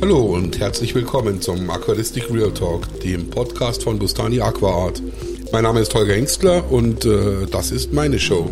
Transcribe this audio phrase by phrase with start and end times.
[0.00, 5.02] Hallo und herzlich willkommen zum Aquaristik Real Talk, dem Podcast von Bustani Aquaart.
[5.50, 8.48] Mein Name ist Holger Hengstler und äh, das ist meine Show.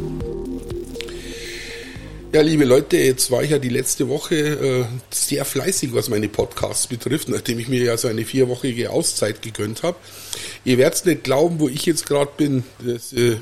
[2.33, 6.29] Ja, liebe Leute, jetzt war ich ja die letzte Woche äh, sehr fleißig, was meine
[6.29, 9.97] Podcasts betrifft, nachdem ich mir ja so eine vierwöchige Auszeit gegönnt habe.
[10.65, 12.65] Ihr werdet nicht glauben, wo ich jetzt gerade bin.
[12.85, 13.37] Das, äh,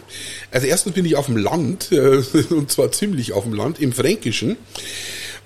[0.50, 3.95] also erstens bin ich auf dem Land, äh, und zwar ziemlich auf dem Land, im
[3.95, 4.59] Fränkischen.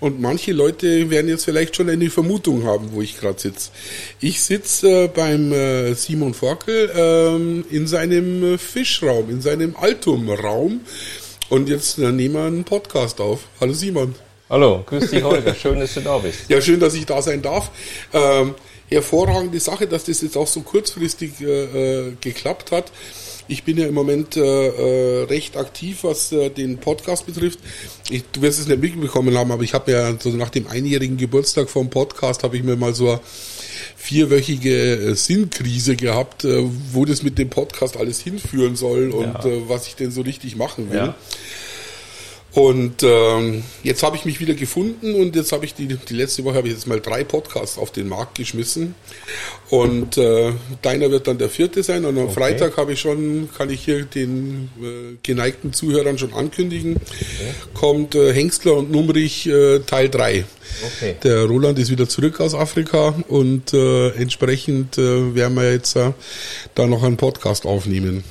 [0.01, 3.71] Und manche Leute werden jetzt vielleicht schon eine Vermutung haben, wo ich gerade sitze.
[4.21, 10.83] Ich sitze äh, beim äh, Simon Forkel ähm, in seinem äh, Fischraum, in seinem Altumraum.
[11.49, 13.41] Und jetzt äh, nehmen wir einen Podcast auf.
[13.61, 14.15] Hallo Simon.
[14.49, 16.49] Hallo, grüß dich Holger, schön, dass du da bist.
[16.49, 17.71] Ja, schön, dass ich da sein darf.
[18.15, 18.55] Ähm,
[18.89, 22.93] hervorragende Sache, dass das jetzt auch so kurzfristig äh, äh geklappt hat.
[23.49, 27.59] Ich bin ja im Moment äh, äh, recht aktiv, was äh, den Podcast betrifft.
[28.11, 31.17] Ich, du wirst es nicht mitbekommen haben, aber ich habe ja so nach dem einjährigen
[31.17, 33.21] Geburtstag vom Podcast habe ich mir mal so eine
[33.97, 39.47] vierwöchige äh, Sinnkrise gehabt, äh, wo das mit dem Podcast alles hinführen soll und ja.
[39.47, 40.99] äh, was ich denn so richtig machen will.
[40.99, 41.17] Ja.
[42.53, 46.45] Und ähm, jetzt habe ich mich wieder gefunden und jetzt habe ich die, die letzte
[46.45, 48.95] Woche habe ich jetzt mal drei Podcasts auf den Markt geschmissen.
[49.69, 52.07] Und äh, deiner wird dann der vierte sein.
[52.07, 52.35] Und am okay.
[52.35, 57.55] Freitag habe ich schon, kann ich hier den äh, geneigten Zuhörern schon ankündigen, okay.
[57.75, 60.45] kommt äh, Hengstler und Numrich äh, Teil 3.
[60.97, 61.17] Okay.
[61.23, 66.13] Der Roland ist wieder zurück aus Afrika und äh, entsprechend äh, werden wir jetzt äh,
[66.75, 68.25] da noch einen Podcast aufnehmen.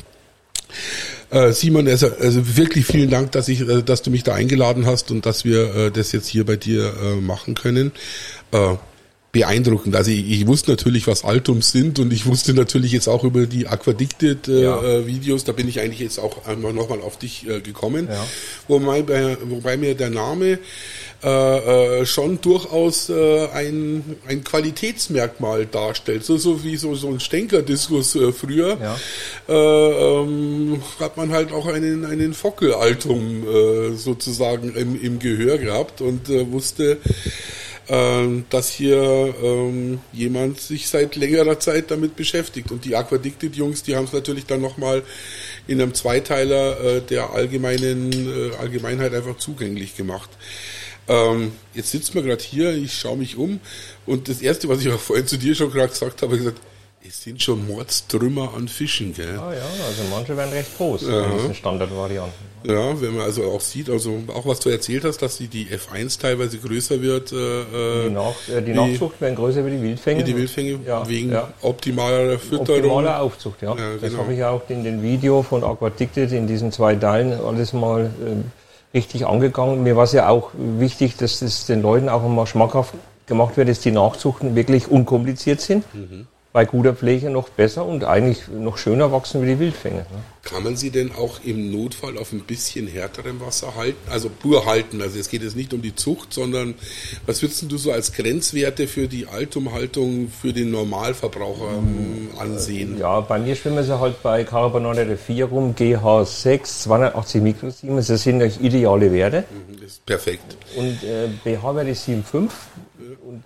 [1.29, 4.85] Äh, Simon, also, also wirklich vielen Dank, dass ich, äh, dass du mich da eingeladen
[4.85, 7.91] hast und dass wir äh, das jetzt hier bei dir äh, machen können.
[8.51, 8.75] Äh,
[9.31, 9.95] beeindruckend.
[9.95, 13.45] Also ich, ich wusste natürlich, was Altums sind und ich wusste natürlich jetzt auch über
[13.45, 14.81] die Aquaddicted äh, ja.
[14.81, 18.07] Äh, Videos, da bin ich eigentlich jetzt auch einmal nochmal auf dich äh, gekommen.
[18.09, 18.25] Ja.
[18.67, 20.59] Wobei, wobei mir der Name
[21.23, 26.23] äh, äh, schon durchaus äh, ein, ein Qualitätsmerkmal darstellt.
[26.23, 28.95] So, so wie so, so ein Stenker-Diskus früher ja.
[29.49, 33.45] äh, ähm, hat man halt auch einen, einen Fockelaltum
[33.95, 36.97] sozusagen im, im Gehör gehabt und wusste,
[37.87, 42.71] dass hier ähm, jemand sich seit längerer Zeit damit beschäftigt.
[42.71, 45.03] Und die Aquaddicted-Jungs, die haben es natürlich dann nochmal
[45.67, 50.29] in einem Zweiteiler äh, der allgemeinen äh, Allgemeinheit einfach zugänglich gemacht.
[51.07, 53.59] Ähm, jetzt sitzen wir gerade hier, ich schaue mich um
[54.05, 56.59] und das Erste, was ich auch vorhin zu dir schon gerade gesagt habe, gesagt,
[57.07, 59.39] es sind schon Mordstrümmer an Fischen, gell?
[59.39, 61.25] Ah ja, also manche werden recht groß ja.
[61.25, 62.33] in diesen Standardvarianten.
[62.63, 65.67] Ja, wenn man also auch sieht, also auch was du erzählt hast, dass die, die
[65.67, 67.31] F1 teilweise größer wird.
[67.31, 70.23] Äh, die, Nach, äh, die Nachzucht werden größer wie die Wildfänge.
[70.23, 71.53] Die Wildfänge, ja, wegen ja.
[71.61, 72.77] optimaler Fütterung.
[72.77, 73.75] Optimaler Aufzucht, ja.
[73.75, 74.23] ja das genau.
[74.23, 78.97] habe ich auch in dem Video von Aquadicted in diesen zwei Teilen alles mal äh,
[78.97, 79.83] richtig angegangen.
[79.83, 82.93] Mir war es ja auch wichtig, dass es den Leuten auch einmal schmackhaft
[83.27, 85.85] gemacht wird, dass die Nachzuchten wirklich unkompliziert sind.
[85.93, 89.97] Mhm bei guter Pflege noch besser und eigentlich noch schöner wachsen wie die Wildfänge.
[89.97, 90.05] Ne?
[90.41, 93.99] Kann man sie denn auch im Notfall auf ein bisschen härterem Wasser halten?
[94.09, 94.99] Also pur halten.
[94.99, 96.73] Also es geht jetzt nicht um die Zucht, sondern
[97.27, 102.97] was würdest du so als Grenzwerte für die Altumhaltung für den Normalverbraucher hm, ansehen?
[102.97, 108.07] Ja, bei mir schwimmen sie halt bei Carbonate 4 rum, GH6, 280 Mikrosiemens.
[108.07, 109.43] Das sind eigentlich ideale Werte.
[109.51, 110.57] Mhm, das ist perfekt.
[110.75, 112.49] Und äh, BH-Werte 7,5 und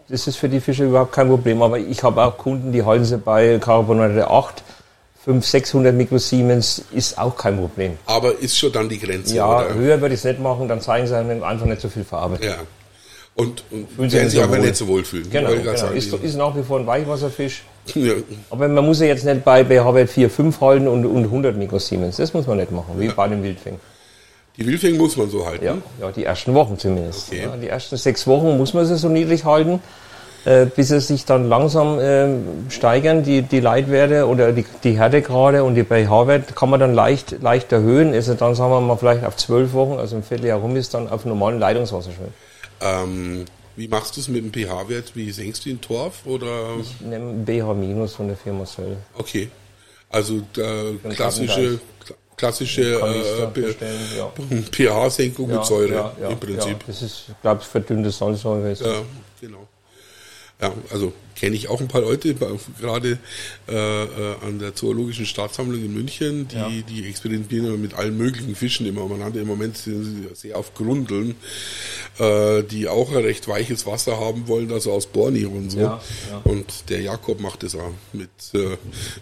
[0.09, 1.62] das ist für die Fische überhaupt kein Problem.
[1.62, 4.63] Aber ich habe auch Kunden, die halten sie bei Carbonate 8.
[5.24, 7.97] 500, 600 Mikrosiemens ist auch kein Problem.
[8.07, 9.75] Aber ist schon dann die Grenze, Ja, oder?
[9.75, 12.40] höher würde ich es nicht machen, dann zeigen sie einem einfach nicht so viel Farbe.
[12.44, 12.56] Ja.
[13.35, 15.30] Und, und Fühlen werden sich aber nicht so wohl fühlen.
[15.30, 15.72] Genau, genau.
[15.91, 17.63] Ist, ist, nach wie vor ein Weichwasserfisch.
[17.94, 18.13] Ja.
[18.50, 22.18] Aber man muss ja jetzt nicht bei BH-Wert 4, 5 halten und, und 100 Mikrosiemens.
[22.18, 23.13] Das muss man nicht machen, wie ja.
[23.13, 23.80] bei dem Wildfängen.
[24.57, 25.63] Die Wildfänge muss man so halten?
[25.63, 27.29] Ja, ja die ersten Wochen zumindest.
[27.29, 27.44] Okay.
[27.44, 29.81] Ja, die ersten sechs Wochen muss man sie so niedrig halten,
[30.45, 32.28] äh, bis sie sich dann langsam äh,
[32.69, 37.41] steigern, die, die Leitwerte oder die, die Härtegrade und die pH-Wert kann man dann leicht,
[37.41, 38.13] leicht erhöhen.
[38.13, 40.94] Ist er dann, sagen wir mal, vielleicht auf zwölf Wochen, also ein Vierteljahr rum ist,
[40.94, 42.33] dann auf normalen Leitungswasser schwimmen.
[42.81, 43.45] Ähm,
[43.75, 45.15] wie machst du es mit dem pH-Wert?
[45.15, 46.25] Wie senkst du den Torf?
[46.25, 46.75] Oder?
[46.81, 48.97] Ich nehme BH- von der Firma Söll.
[49.18, 49.50] Okay.
[50.09, 51.80] Also äh, klassische
[52.42, 54.32] klassische äh, ja.
[54.72, 56.78] pH-Senkung ja, mit Säure ja, im Prinzip.
[56.88, 58.74] das ist, glaube ich, verdünnte Salzsäure.
[58.74, 59.04] Ja,
[59.40, 59.68] genau.
[60.60, 62.36] Ja, also kenne ich auch ein paar Leute,
[62.80, 63.18] gerade
[63.68, 64.07] äh, äh,
[64.45, 66.69] an der Zoologischen Staatssammlung in München, die, ja.
[66.88, 69.07] die experimentieren mit allen möglichen Fischen immer.
[69.07, 69.78] Man hat im Moment
[70.33, 71.36] sehr auf Grundeln,
[72.19, 75.80] äh, die auch ein recht weiches Wasser haben wollen, also aus Borneo und so.
[75.80, 76.42] Ja, ja.
[76.44, 78.78] Und der Jakob macht das auch mit, äh,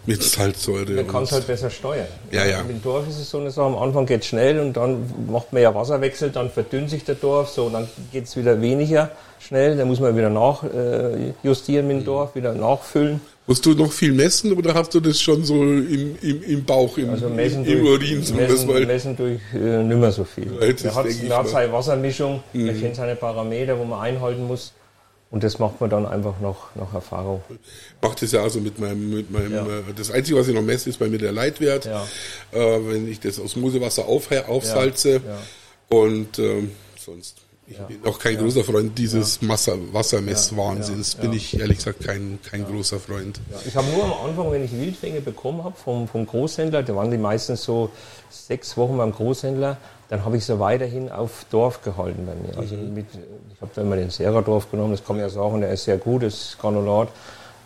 [0.06, 0.92] mit Salzsäure.
[0.92, 2.08] Man kann es halt besser steuern.
[2.30, 2.62] Ja, ja.
[2.62, 5.52] Dem Dorf ist es so eine Sache, am Anfang geht es schnell und dann macht
[5.52, 9.10] man ja Wasserwechsel, dann verdünnt sich der Dorf, so, und dann geht es wieder weniger
[9.40, 13.20] schnell, dann muss man wieder nachjustieren äh, mit dem Dorf, wieder nachfüllen.
[13.46, 16.96] Musst du noch viel messen oder hast du das schon so im, im, im Bauch,
[16.98, 18.22] im, also messen im durch, Urin?
[18.22, 20.52] So messen, das messen durch äh, nicht mehr so viel.
[20.60, 22.68] Ja, er hat, hat seine Wassermischung, mhm.
[22.68, 24.72] er kennt seine Parameter, wo man einhalten muss.
[25.30, 27.40] Und das macht man dann einfach nach, nach Erfahrung.
[28.02, 29.64] Macht es ja also mit meinem, mit meinem, ja.
[29.64, 31.84] äh, das Einzige, was ich noch messe, ist bei mir der Leitwert.
[31.86, 32.04] Ja.
[32.52, 35.20] Äh, wenn ich das Osmosewasser auf, aufsalze.
[35.24, 35.96] Ja.
[35.96, 37.39] Und ähm, sonst
[37.70, 37.84] ich ja.
[37.84, 38.40] bin auch kein ja.
[38.40, 39.48] großer Freund dieses ja.
[39.48, 41.14] Wassermesswahnsinns.
[41.14, 43.40] Bin ich ehrlich gesagt kein, kein großer Freund.
[43.64, 47.12] Ich habe nur am Anfang, wenn ich Wildfänge bekommen habe vom, vom Großhändler, da waren
[47.12, 47.90] die meistens so
[48.28, 49.76] sechs Wochen beim Großhändler,
[50.08, 52.58] dann habe ich sie weiterhin auf Dorf gehalten bei mir.
[52.58, 52.92] Also mhm.
[52.92, 53.06] mit,
[53.54, 55.98] ich habe da immer den Serra-Dorf genommen, das kann man ja sagen, der ist sehr
[55.98, 57.08] gut, das ist Granulat.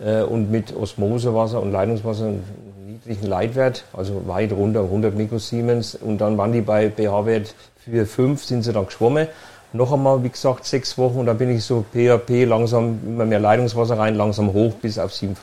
[0.01, 2.45] Äh, und mit Osmosewasser und Leitungswasser einen
[2.87, 5.95] niedrigen Leitwert, also weit runter, 100 Mikrosiemens.
[5.95, 7.55] Und dann waren die bei pH-Wert
[7.89, 9.29] 4,5, sind sie dann geschwommen
[9.75, 13.41] noch einmal, wie gesagt, sechs Wochen und dann bin ich so PHP langsam immer mehr
[13.41, 15.35] Leitungswasser rein, langsam hoch bis auf 7,5.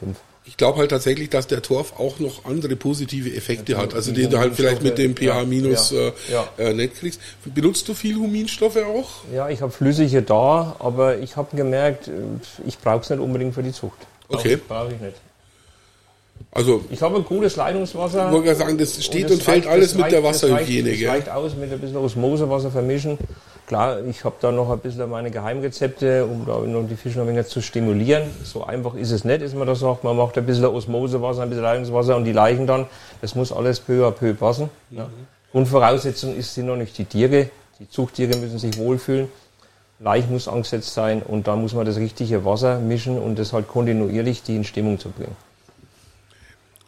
[0.46, 4.12] Ich glaube halt tatsächlich, dass der Torf auch noch andere positive Effekte ja, hat, also
[4.12, 7.22] den du halt vielleicht mit dem pH minus ja, ja, äh, nicht kriegst.
[7.46, 9.10] Benutzt du viel Huminstoffe auch?
[9.34, 12.12] Ja, ich habe flüssige da, aber ich habe gemerkt, äh,
[12.66, 14.00] ich brauche es nicht unbedingt für die Zucht.
[14.30, 14.58] Okay.
[14.68, 15.18] Brauche ich nicht.
[16.52, 18.28] Also, ich habe ein gutes Leitungswasser.
[18.28, 20.90] Ich wollte sagen, das steht und, und fällt reicht, alles mit reicht, der Wasserhygiene.
[20.90, 23.18] Das reicht, das reicht aus mit ein bisschen Osmosewasser vermischen.
[23.72, 27.28] Klar, ich habe da noch ein bisschen meine Geheimrezepte, um da noch die Fische noch
[27.30, 28.24] ein zu stimulieren.
[28.44, 30.04] So einfach ist es nicht, ist man das sagt.
[30.04, 32.86] Man macht ein bisschen Osmosewasser, ein bisschen Leitungswasser und die Leichen dann.
[33.22, 34.70] Das muss alles peu à peu passen.
[34.90, 34.98] Mhm.
[34.98, 35.10] Ja.
[35.54, 37.50] Grundvoraussetzung ist, sind noch nicht die Tiere.
[37.80, 39.30] Die Zuchttiere müssen sich wohlfühlen.
[40.02, 43.70] Laich muss angesetzt sein und da muss man das richtige Wasser mischen und das halt
[43.70, 45.38] kontinuierlich die in Stimmung zu bringen.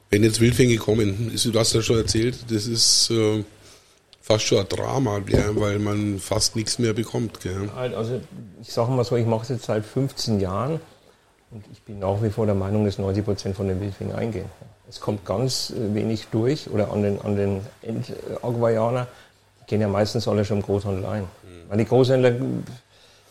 [0.10, 3.46] Wenn jetzt Wildfänge kommen, du hast ja schon erzählt, das ist äh,
[4.24, 7.42] fast schon ein Drama, gell, weil man fast nichts mehr bekommt.
[7.42, 7.70] Gell.
[7.76, 8.22] Also
[8.62, 10.80] ich sage mal so, ich mache es jetzt seit 15 Jahren
[11.52, 14.46] und ich bin nach wie vor der Meinung, dass 90 Prozent von den Wildfängen eingehen.
[14.90, 19.08] Es kommt ganz äh, wenig durch oder an den, an den End-Aguayaner,
[19.62, 21.28] die gehen ja meistens alle schon im Großhandel ein.
[21.70, 21.78] Mhm.
[21.78, 22.34] Die Großhändler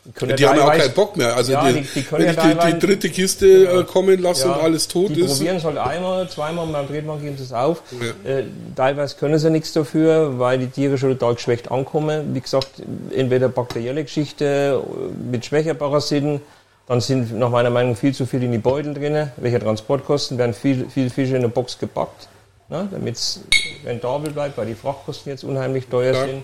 [0.05, 1.37] die, die haben ja auch keinen Bock mehr.
[1.37, 3.81] Also ja, die, die, können wenn ja die, die, dritte Kiste ja.
[3.81, 5.17] Äh, kommen lassen ja, und alles tot ist.
[5.17, 7.83] Die probieren es halt einmal, zweimal beim Tretmann geben sie es auf.
[8.25, 8.43] Äh,
[8.75, 12.35] teilweise können sie nichts dafür, weil die Tiere schon total geschwächt ankommen.
[12.35, 12.83] Wie gesagt,
[13.15, 14.83] entweder bakterielle Geschichte
[15.31, 16.41] mit Schwächerparasiten,
[16.89, 19.31] dann sind nach meiner Meinung viel zu viel in die Beutel drin.
[19.37, 22.29] Welche Transportkosten werden viel, viel Fische in der Box gepackt,
[22.69, 23.41] ne, damit es
[23.87, 26.43] rentabel bleibt, weil die Frachtkosten jetzt unheimlich teuer sind.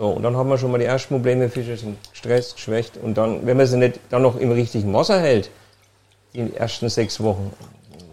[0.00, 2.96] So, und dann haben wir schon mal die ersten Probleme, Fische sind gestresst, geschwächt.
[2.96, 5.50] Und dann, wenn man sie nicht dann noch im richtigen Wasser hält,
[6.32, 7.52] die ersten sechs Wochen,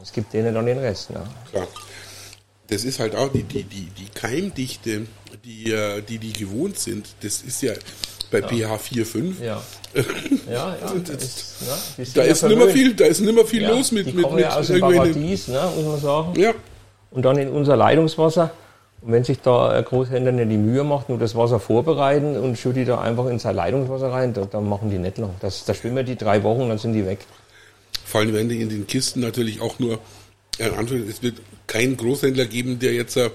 [0.03, 1.11] es gibt denen dann den Rest.
[1.11, 1.23] Ne?
[1.49, 1.65] Klar.
[2.67, 5.07] Das ist halt auch die, die, die, die Keimdichte,
[5.45, 7.07] die, äh, die die gewohnt sind.
[7.21, 7.71] Das ist ja
[8.31, 8.47] bei ja.
[8.47, 9.33] pH 4,5.
[9.41, 9.61] Ja.
[10.51, 10.93] ja, ja.
[11.05, 11.61] Das ist,
[11.97, 12.05] ne?
[12.15, 14.81] Da ist nimmer viel, da ist nimmer viel los mit, mit, mit ja aus dem
[14.81, 16.37] Paradies, ne, muss man sagen.
[16.37, 16.53] Ja.
[17.11, 18.51] Und dann in unser Leitungswasser.
[19.01, 22.57] Und wenn sich da ein Großhändler nicht die Mühe macht, nur das Wasser vorbereiten und
[22.57, 25.31] schüttet da einfach in sein Leitungswasser rein, da, dann machen die nicht lang.
[25.39, 27.19] Das, da schwimmen die drei Wochen, dann sind die weg.
[28.05, 29.99] Vor allem, wenn die in den Kisten natürlich auch nur,
[30.59, 31.35] Anführungszeichen, es wird
[31.67, 33.29] keinen Großhändler geben, der jetzt äh,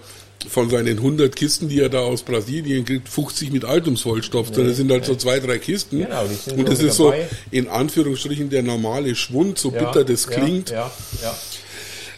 [0.48, 4.70] von seinen 100 Kisten, die er da aus Brasilien kriegt, 50 mit Altumsvollstoff, nee, sondern
[4.72, 5.08] es sind halt nee.
[5.08, 5.98] so zwei, drei Kisten.
[5.98, 7.28] Genau, die sind und das ist dabei.
[7.28, 10.70] so in Anführungsstrichen der normale Schwund, so ja, bitter das klingt.
[10.70, 10.90] Ja,
[11.22, 11.34] ja,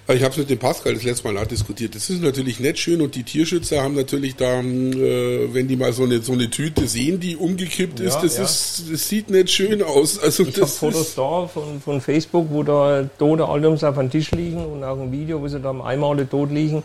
[0.08, 1.94] ich habe es mit dem Pascal das letzte Mal auch diskutiert.
[1.94, 5.94] Das ist natürlich nicht schön und die Tierschützer haben natürlich da, äh, wenn die mal
[5.94, 8.44] so eine, so eine Tüte sehen, die umgekippt ist, das, ja.
[8.44, 10.18] ist, das sieht nicht schön aus.
[10.18, 14.30] Also ich habe Fotos da von, von Facebook, wo da tote Altums auf dem Tisch
[14.32, 16.82] liegen und auch ein Video, wo sie da einmal tot liegen.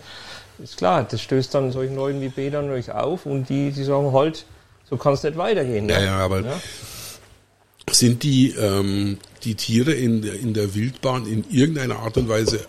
[0.64, 4.14] Ist klar, das stößt dann solchen Leuten wie Peter natürlich auf und die, die sagen
[4.14, 4.46] halt,
[4.90, 5.88] so kann es nicht weitergehen.
[5.88, 5.94] Ne?
[5.94, 6.62] Ja, ja, aber ja?
[7.92, 12.62] sind die, ähm, die Tiere in der, in der Wildbahn in irgendeiner Art und Weise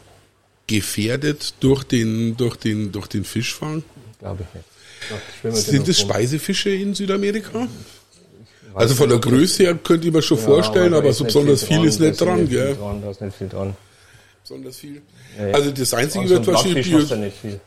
[0.71, 3.83] gefährdet durch den, durch den, durch den Fischfang?
[4.21, 4.67] Glaube ich nicht.
[5.57, 7.67] Sind es Speisefische in Südamerika?
[8.75, 11.65] Also von der Größe her könnte ich mir schon ja, vorstellen, aber, aber so besonders
[11.65, 12.77] viel, dran, ist nicht dran, gell?
[12.77, 13.75] Dran, da ist nicht viel dran.
[14.43, 15.03] besonders viel.
[15.53, 17.00] Also das Einzige also wird wahrscheinlich Bio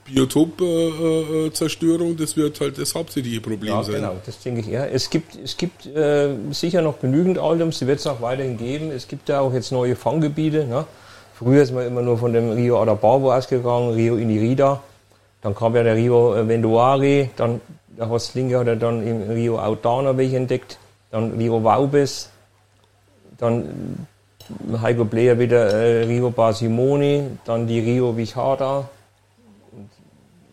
[0.06, 3.96] Biotopzerstörung, äh, das wird halt das hauptsächliche Problem ja, sein.
[3.96, 4.90] Genau, das denke ich eher.
[4.94, 8.92] Es gibt, es gibt äh, sicher noch genügend Aldums, die wird es auch weiterhin geben.
[8.92, 10.66] Es gibt ja auch jetzt neue Fanggebiete.
[10.66, 10.86] Ne?
[11.44, 14.82] Früher ist man immer nur von dem Rio Adabavo ausgegangen, Rio Inirida.
[15.42, 17.60] Dann kam ja der Rio Venduari, dann
[17.98, 20.78] der Horst Linke hat er dann im Rio Autana welche entdeckt,
[21.12, 22.30] dann Rio Vaubes,
[23.38, 24.08] dann
[24.82, 28.90] Heiko Bleer wieder äh, Rio Basimoni, dann die Rio Vichada.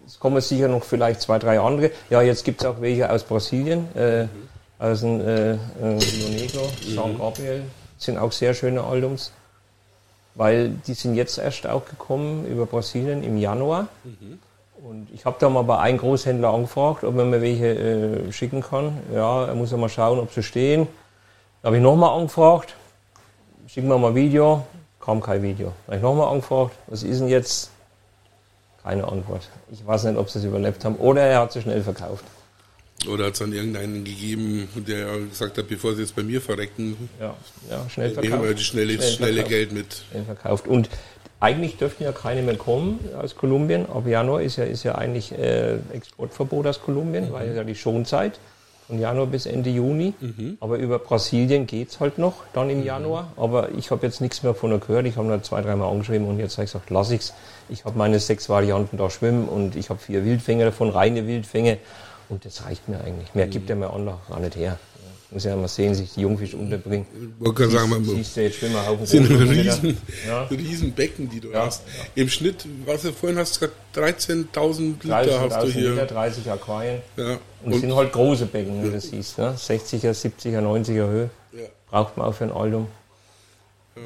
[0.06, 1.92] Es kommen sicher noch vielleicht zwei, drei andere.
[2.10, 4.26] Ja, jetzt gibt es auch welche aus Brasilien, äh,
[4.78, 7.62] aus dem äh, äh, Rio Negro, San Gabriel.
[7.96, 9.32] sind auch sehr schöne Albums,
[10.34, 13.88] weil die sind jetzt erst auch gekommen über Brasilien im Januar.
[14.04, 14.38] Mhm.
[14.82, 18.62] Und ich habe da mal bei einem Großhändler angefragt, ob man mir welche äh, schicken
[18.62, 18.98] kann.
[19.14, 20.86] Ja, er muss ja mal schauen, ob sie stehen.
[21.60, 22.74] Da habe ich nochmal angefragt
[23.72, 24.64] schick mir mal Video,
[24.98, 25.72] kam kein Video.
[25.86, 27.70] Da habe ich nochmal angefragt, was ist denn jetzt?
[28.82, 29.48] Keine Antwort.
[29.70, 32.24] Ich weiß nicht, ob sie es überlebt haben oder er hat sie schnell verkauft.
[33.08, 37.08] Oder hat es dann irgendeinen gegeben, der gesagt hat, bevor sie jetzt bei mir verrecken,
[37.18, 37.34] ja,
[37.70, 38.30] ja schnell verkauft.
[38.30, 39.44] Nehmen wir das schnelle, schnell schnelle.
[39.44, 40.02] Geld mit.
[40.10, 40.66] Schnell verkauft.
[40.66, 40.90] Und
[41.40, 43.86] eigentlich dürften ja keine mehr kommen aus Kolumbien.
[43.86, 47.32] Ab Januar ist ja, ist ja eigentlich äh, Exportverbot aus Kolumbien, mhm.
[47.32, 48.38] weil ja die Schonzeit
[48.86, 50.12] von Januar bis Ende Juni.
[50.20, 50.58] Mhm.
[50.60, 52.84] Aber über Brasilien geht es halt noch, dann im mhm.
[52.84, 53.32] Januar.
[53.38, 55.06] Aber ich habe jetzt nichts mehr von ihr gehört.
[55.06, 57.32] Ich habe nur zwei, dreimal angeschrieben und jetzt habe ich gesagt, lass ich's.
[57.70, 61.78] Ich habe meine sechs Varianten da schwimmen und ich habe vier Wildfänge davon, reine Wildfänge.
[62.30, 63.34] Und das reicht mir eigentlich.
[63.34, 64.78] Mehr gibt er mir auch noch gar nicht her.
[65.32, 67.06] Muss ja mal sehen, sich die Jungfische unterbringen.
[67.38, 69.06] Ich gerade sagen, man siehst du jetzt Schwimmerhaufen.
[69.06, 69.96] sind riesen,
[70.26, 70.42] ja.
[70.42, 71.82] riesen Becken, die du ja, hast.
[71.86, 72.22] Ja.
[72.22, 73.62] Im Schnitt, was du vorhin hast,
[73.94, 75.90] 13.000 Liter hast du hier.
[75.90, 77.00] Liter, 30 Aquarien.
[77.16, 77.38] Ja.
[77.64, 79.38] Und es sind halt große Becken, wie du siehst.
[79.38, 79.54] Ne?
[79.56, 81.30] 60er, 70er, 90er Höhe.
[81.90, 82.88] Braucht man auch für ein Album.
[83.94, 84.02] Ja.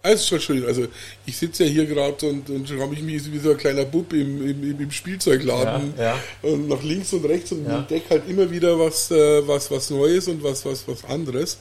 [0.00, 0.86] Also, Entschuldigung, also
[1.26, 4.48] ich sitze ja hier gerade und, und schaue mich wie so ein kleiner Bub im,
[4.48, 6.22] im, im Spielzeugladen ja, ja.
[6.42, 7.78] und nach links und rechts und ja.
[7.78, 11.58] entdecke halt immer wieder was, äh, was, was Neues und was, was, was anderes.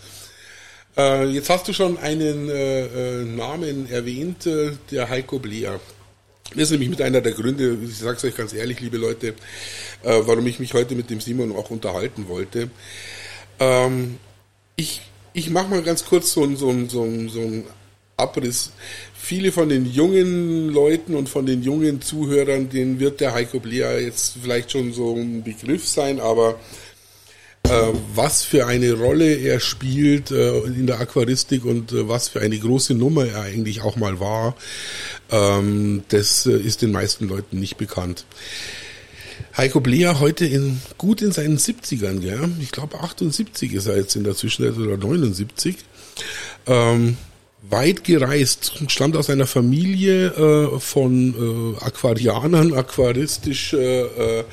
[0.96, 5.79] Äh, jetzt hast du schon einen äh, äh Namen erwähnt, äh, der Heiko Bleer.
[6.51, 9.29] Das ist nämlich mit einer der Gründe, ich sage es euch ganz ehrlich, liebe Leute,
[9.29, 9.34] äh,
[10.03, 12.70] warum ich mich heute mit dem Simon auch unterhalten wollte.
[13.60, 14.17] Ähm,
[14.75, 15.01] ich
[15.38, 17.63] ich mache mal ganz kurz so, so, so, so ein
[18.17, 18.71] Abriss.
[19.13, 24.00] Viele von den jungen Leuten und von den jungen Zuhörern, denen wird der Heiko Blea
[24.00, 26.59] jetzt vielleicht schon so ein Begriff sein, aber
[27.63, 32.41] äh, was für eine Rolle er spielt äh, in der Aquaristik und äh, was für
[32.41, 34.55] eine große Nummer er eigentlich auch mal war,
[35.29, 38.25] ähm, das äh, ist den meisten Leuten nicht bekannt.
[39.55, 42.50] Heiko Blea heute in, gut in seinen 70ern, gell?
[42.62, 45.75] ich glaube 78 ist er jetzt in der Zwischenzeit oder 79.
[46.67, 47.17] Ähm,
[47.69, 54.43] weit gereist, stammt aus einer Familie äh, von äh, Aquarianern, aquaristisch äh,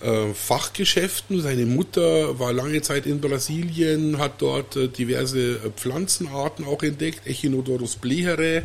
[0.00, 1.42] äh, Fachgeschäften.
[1.42, 7.26] Seine Mutter war lange Zeit in Brasilien, hat dort äh, diverse äh, Pflanzenarten auch entdeckt.
[7.26, 8.62] Echinodorus blehere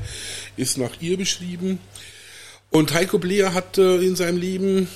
[0.55, 1.79] ist nach ihr beschrieben.
[2.69, 4.89] Und Heiko Bleher hat in seinem Leben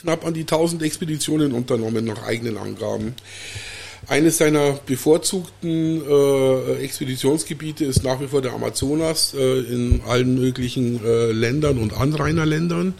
[0.00, 3.14] knapp an die 1000 Expeditionen unternommen, nach eigenen Angaben.
[4.08, 11.04] Eines seiner bevorzugten äh, Expeditionsgebiete ist nach wie vor der Amazonas äh, in allen möglichen
[11.04, 12.94] äh, Ländern und Anrainerländern.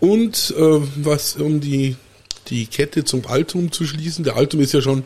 [0.00, 1.94] Und äh, was um die,
[2.48, 5.04] die Kette zum Altum zu schließen, der Altum ist ja schon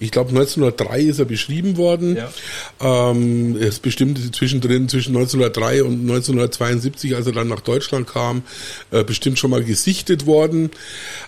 [0.00, 2.16] ich glaube 1903 ist er beschrieben worden.
[2.16, 3.10] Ja.
[3.10, 8.42] Ähm, er ist bestimmt zwischendrin zwischen 1903 und 1972, als er dann nach Deutschland kam,
[8.90, 10.70] äh, bestimmt schon mal gesichtet worden.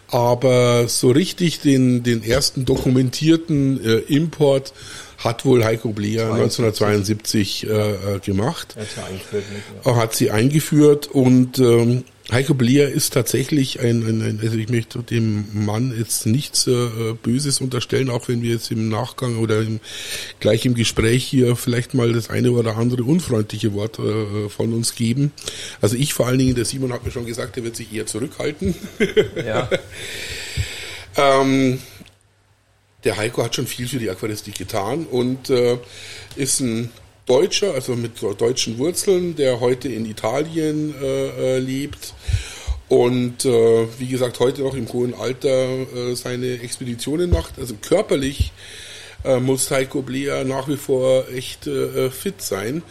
[0.08, 4.72] Aber so richtig den, den ersten dokumentierten äh, Import
[5.20, 8.74] hat wohl Heiko Bleer 1972 äh, äh, gemacht.
[9.84, 9.96] Hat.
[9.96, 15.02] Hat sie eingeführt und ähm, Heiko Bleer ist tatsächlich ein, ein, ein, also ich möchte
[15.02, 16.88] dem Mann jetzt nichts äh,
[17.22, 19.80] Böses unterstellen, auch wenn wir jetzt im Nachgang oder im,
[20.38, 24.94] gleich im Gespräch hier vielleicht mal das eine oder andere unfreundliche Wort äh, von uns
[24.94, 25.32] geben.
[25.80, 28.06] Also ich vor allen Dingen, der Simon hat mir schon gesagt, er wird sich eher
[28.06, 28.74] zurückhalten.
[29.44, 29.68] Ja.
[31.16, 31.80] ähm,
[33.04, 35.78] der Heiko hat schon viel für die Aquaristik getan und äh,
[36.36, 36.90] ist ein
[37.26, 42.14] Deutscher, also mit deutschen Wurzeln, der heute in Italien äh, äh, lebt
[42.88, 47.58] und äh, wie gesagt heute noch im hohen Alter äh, seine Expeditionen macht.
[47.58, 48.52] Also körperlich
[49.24, 52.82] äh, muss Heiko Blea nach wie vor echt äh, fit sein.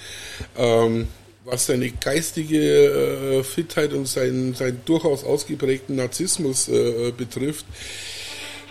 [0.57, 1.07] Ähm,
[1.43, 7.65] was seine geistige äh, Fitheit und seinen, seinen durchaus ausgeprägten Narzissmus äh, betrifft,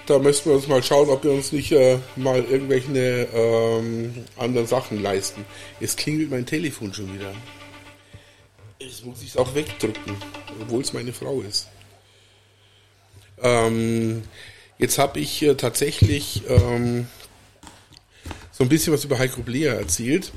[0.08, 4.66] da müssen wir uns mal schauen, ob wir uns nicht äh, mal irgendwelche ähm, anderen
[4.66, 5.44] Sachen leisten.
[5.80, 7.34] Jetzt klingelt mein Telefon schon wieder.
[8.78, 10.16] Jetzt muss ich es auch wegdrücken,
[10.62, 11.68] obwohl es meine Frau ist.
[13.42, 14.22] Ähm,
[14.78, 17.06] jetzt habe ich äh, tatsächlich ähm,
[18.50, 20.32] so ein bisschen was über Heiko Blea erzählt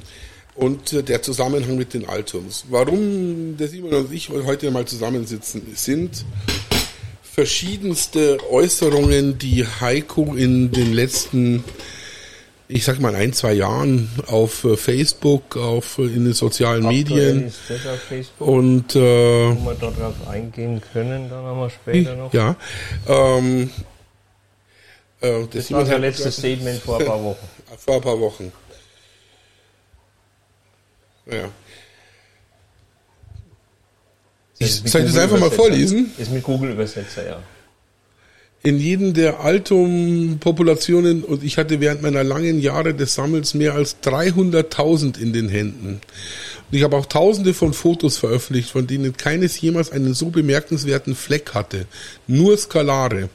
[0.56, 2.66] und äh, der Zusammenhang mit den Altums.
[2.70, 6.26] Warum der Simon und ich heute mal zusammensitzen, sind
[7.34, 11.64] verschiedenste Äußerungen, die Heiko in den letzten
[12.74, 17.04] ich sag mal ein, zwei Jahren auf äh, Facebook, auf äh, in den sozialen Aktuell
[17.04, 17.48] Medien.
[17.48, 22.16] Ist das auf Facebook, und äh, wo wir darauf eingehen können, dann haben wir später
[22.16, 22.34] noch.
[22.34, 22.56] Ja.
[23.08, 23.70] Ähm,
[25.20, 27.50] äh, das, das war sein letztes Statement vor ein paar Wochen.
[27.78, 28.52] vor ein paar Wochen.
[31.30, 31.50] Ja.
[34.62, 36.12] Ich, soll ich das einfach mal vorlesen?
[36.18, 37.40] Ist mit Google-Übersetzer, ja
[38.64, 43.98] in jedem der Altum-Populationen und ich hatte während meiner langen Jahre des Sammels mehr als
[44.04, 46.00] 300.000 in den Händen.
[46.70, 51.16] Und ich habe auch tausende von Fotos veröffentlicht, von denen keines jemals einen so bemerkenswerten
[51.16, 51.88] Fleck hatte.
[52.28, 53.30] Nur Skalare.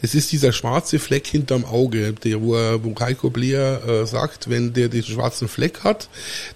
[0.00, 4.72] Das ist dieser schwarze Fleck hinterm Auge, der, wo, wo Heiko Bleer äh, sagt, wenn
[4.72, 6.08] der den schwarzen Fleck hat,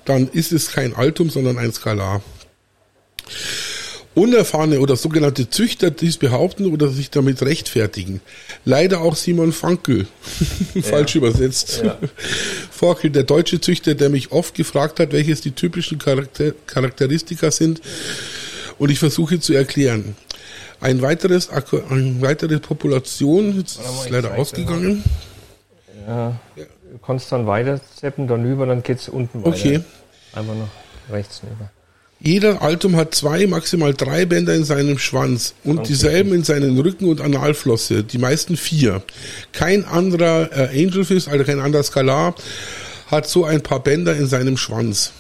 [0.04, 2.22] dann ist es kein Altum, sondern ein Skalar.
[4.16, 8.23] Unerfahrene oder sogenannte Züchter dies behaupten oder sich damit rechtfertigen.
[8.64, 10.06] Leider auch Simon Frankel,
[10.82, 11.18] falsch ja.
[11.18, 11.82] übersetzt.
[11.85, 11.99] Ja.
[12.70, 17.82] Forkel, der deutsche Züchter, der mich oft gefragt hat, welches die typischen Charakter Charakteristika sind.
[18.78, 20.16] Und ich versuche zu erklären.
[20.80, 25.04] Ein weiteres, eine weitere Population, jetzt ist leider ausgegangen.
[26.06, 26.64] Ja, ja.
[26.90, 29.56] Du kannst dann weiter zappen, dann über, dann geht's unten weiter.
[29.56, 29.80] Okay.
[30.32, 30.70] Einfach noch
[31.11, 31.70] rechts rüber.
[32.18, 35.88] Jeder Altum hat zwei, maximal drei Bänder in seinem Schwanz und okay.
[35.88, 39.02] dieselben in seinen Rücken- und Analflosse, die meisten vier.
[39.52, 42.35] Kein anderer äh, Angelfish, also kein anderer Skalar,
[43.08, 45.12] hat so ein paar Bänder in seinem Schwanz.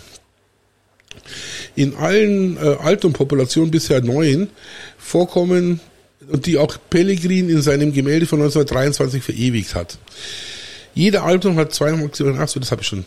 [1.74, 4.48] In allen äh, Altum-Populationen bisher neun
[4.96, 5.80] vorkommen
[6.28, 9.98] und die auch Pellegrin in seinem Gemälde von 1923 verewigt hat.
[10.96, 12.40] Jeder Album hat zwei Maximalen.
[12.40, 13.04] Achso, das habe ich schon.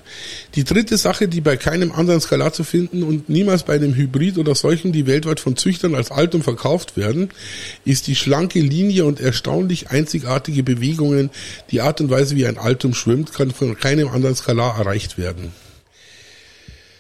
[0.54, 4.38] Die dritte Sache, die bei keinem anderen Skalar zu finden und niemals bei einem Hybrid
[4.38, 7.32] oder solchen, die weltweit von Züchtern als Altum verkauft werden,
[7.86, 11.32] ist die schlanke Linie und erstaunlich einzigartige Bewegungen.
[11.72, 15.52] Die Art und Weise, wie ein Altum schwimmt, kann von keinem anderen Skalar erreicht werden.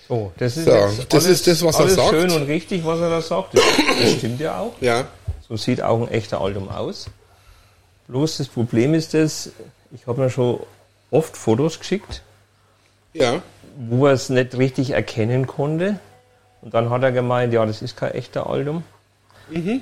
[0.08, 2.10] So, das ist, so, das, alles, ist das, was er sagt.
[2.10, 3.56] schön und richtig, was er da sagt.
[3.56, 3.64] Das,
[4.02, 4.74] das stimmt ja auch.
[4.82, 5.08] Ja.
[5.48, 7.12] So sieht auch ein echter Altum aus.
[8.08, 9.52] Bloß das Problem ist das,
[9.94, 10.62] ich habe mir schon
[11.12, 12.22] oft Fotos geschickt,
[13.14, 13.42] ja.
[13.78, 16.00] wo er es nicht richtig erkennen konnte.
[16.62, 18.84] Und dann hat er gemeint, ja, das ist kein echter Album.
[19.50, 19.82] Mhm.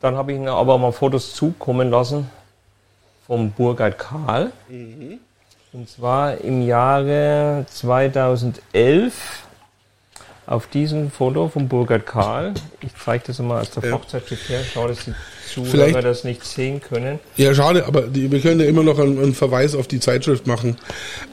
[0.00, 2.30] Dann habe ich ihm aber mal Fotos zukommen lassen
[3.26, 4.52] vom Burgard Karl.
[4.68, 5.18] Mhm.
[5.72, 9.46] Und zwar im Jahre 2011
[10.46, 12.54] auf diesem Foto vom Burgard Karl.
[12.80, 14.00] Ich zeige das mal aus der ja.
[14.48, 14.60] Her.
[14.72, 15.14] Schau, dass die
[15.48, 17.20] Zuhörer Vielleicht, das nicht sehen können.
[17.36, 20.46] Ja, schade, aber die, wir können ja immer noch einen, einen Verweis auf die Zeitschrift
[20.46, 20.76] machen.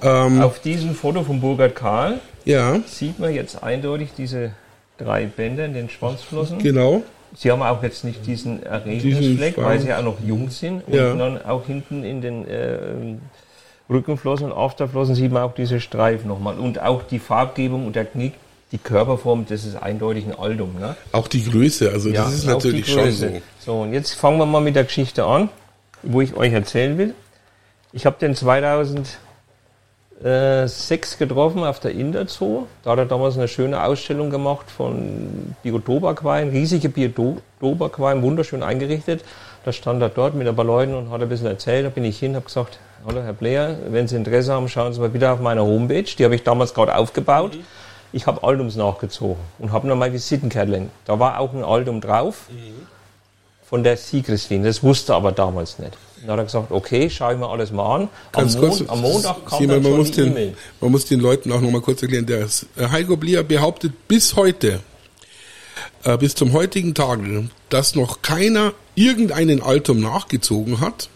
[0.02, 2.80] Ähm, auf diesem Foto von Burgard Karl ja.
[2.86, 4.52] sieht man jetzt eindeutig diese
[4.98, 6.60] drei Bänder in den Schwanzflossen.
[6.60, 7.04] Genau.
[7.36, 10.88] Sie haben auch jetzt nicht diesen Erregungsfleck, weil sie auch noch jung sind.
[10.88, 11.14] Und ja.
[11.14, 13.16] dann auch hinten in den äh,
[13.90, 16.58] Rückenflossen und Afterflossen sieht man auch diese Streifen nochmal.
[16.58, 18.34] Und auch die Farbgebung und der Knick
[18.72, 20.76] die Körperform, das ist eindeutig ein Aldum.
[20.80, 20.96] Ne?
[21.12, 23.28] Auch die Größe, also ja, das ist natürlich schon so.
[23.60, 25.50] So, und jetzt fangen wir mal mit der Geschichte an,
[26.04, 27.16] wo ich euch erzählen will.
[27.92, 32.68] Ich habe den 2006 getroffen auf der Interzoo.
[32.84, 39.24] Da hat er damals eine schöne Ausstellung gemacht von Biotopaquarien, riesige Biotopaquarien, wunderschön eingerichtet.
[39.66, 41.88] Da stand er dort mit ein paar Leuten und hat ein bisschen erzählt.
[41.88, 42.78] Da bin ich hin, habe gesagt,
[43.08, 46.04] hallo Herr Blair, wenn Sie Interesse haben, schauen Sie mal bitte auf meiner Homepage.
[46.04, 47.56] Die habe ich damals gerade aufgebaut.
[47.56, 47.64] Mhm
[48.12, 50.90] ich habe Aldums nachgezogen und habe nochmal Visitenkärtchen.
[51.06, 52.88] Da war auch ein Aldum drauf mhm.
[53.64, 54.64] von der Sigrislin.
[54.64, 55.98] Das wusste er aber damals nicht.
[56.22, 58.10] Dann hat er gesagt, okay, schaue ich mir alles mal an.
[58.34, 61.52] Am, Mon kurz, am Montag kam dann man, muss den, e man muss den Leuten
[61.52, 64.82] auch nochmal kurz erklären, der äh, Heiko Blier behauptet bis heute,
[66.04, 71.10] äh, bis zum heutigen Tage, dass noch keiner irgendeinen Altum nachgezogen hat,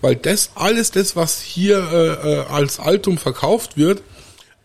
[0.00, 4.02] weil das alles das, was hier äh, äh als Altum verkauft wird,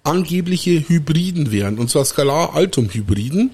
[0.08, 3.52] angebliche Hybriden wären, und zwar Skalar-Altum-Hybriden.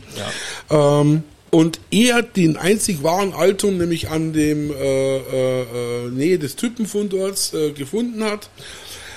[0.70, 1.02] Ja.
[1.02, 6.56] Ähm, und er den einzig wahren Altum, nämlich an dem äh, äh, äh, Nähe des
[6.56, 8.50] Typenfundorts äh, gefunden hat.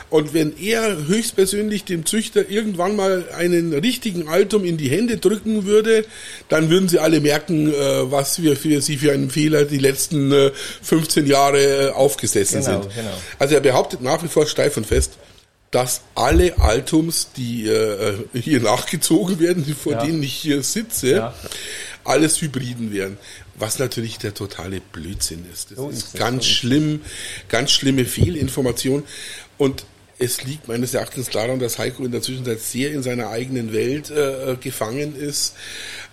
[0.08, 5.64] Und wenn er höchstpersönlich dem Züchter irgendwann mal einen richtigen Altum in die Hände drücken
[5.64, 6.04] würde,
[6.48, 10.30] dann würden sie alle merken, äh, was wir für sie für einen Fehler die letzten
[10.30, 12.94] äh, 15 Jahre äh, aufgesessen genau, sind.
[12.94, 13.10] Genau.
[13.38, 15.12] Also er behauptet nach wie vor steif und fest,
[15.70, 20.04] dass alle Altums, die äh, hier nachgezogen werden, vor ja.
[20.04, 21.34] denen ich hier sitze, ja.
[22.04, 23.18] alles Hybriden werden.
[23.56, 25.70] Was natürlich der totale Blödsinn ist.
[25.70, 27.00] Das so ist, ist ganz so schlimm,
[27.48, 29.02] ganz schlimme Fehlinformation.
[29.58, 29.86] Und
[30.18, 34.10] es liegt meines Erachtens daran, dass Heiko in der Zwischenzeit sehr in seiner eigenen Welt
[34.10, 35.54] äh, gefangen ist,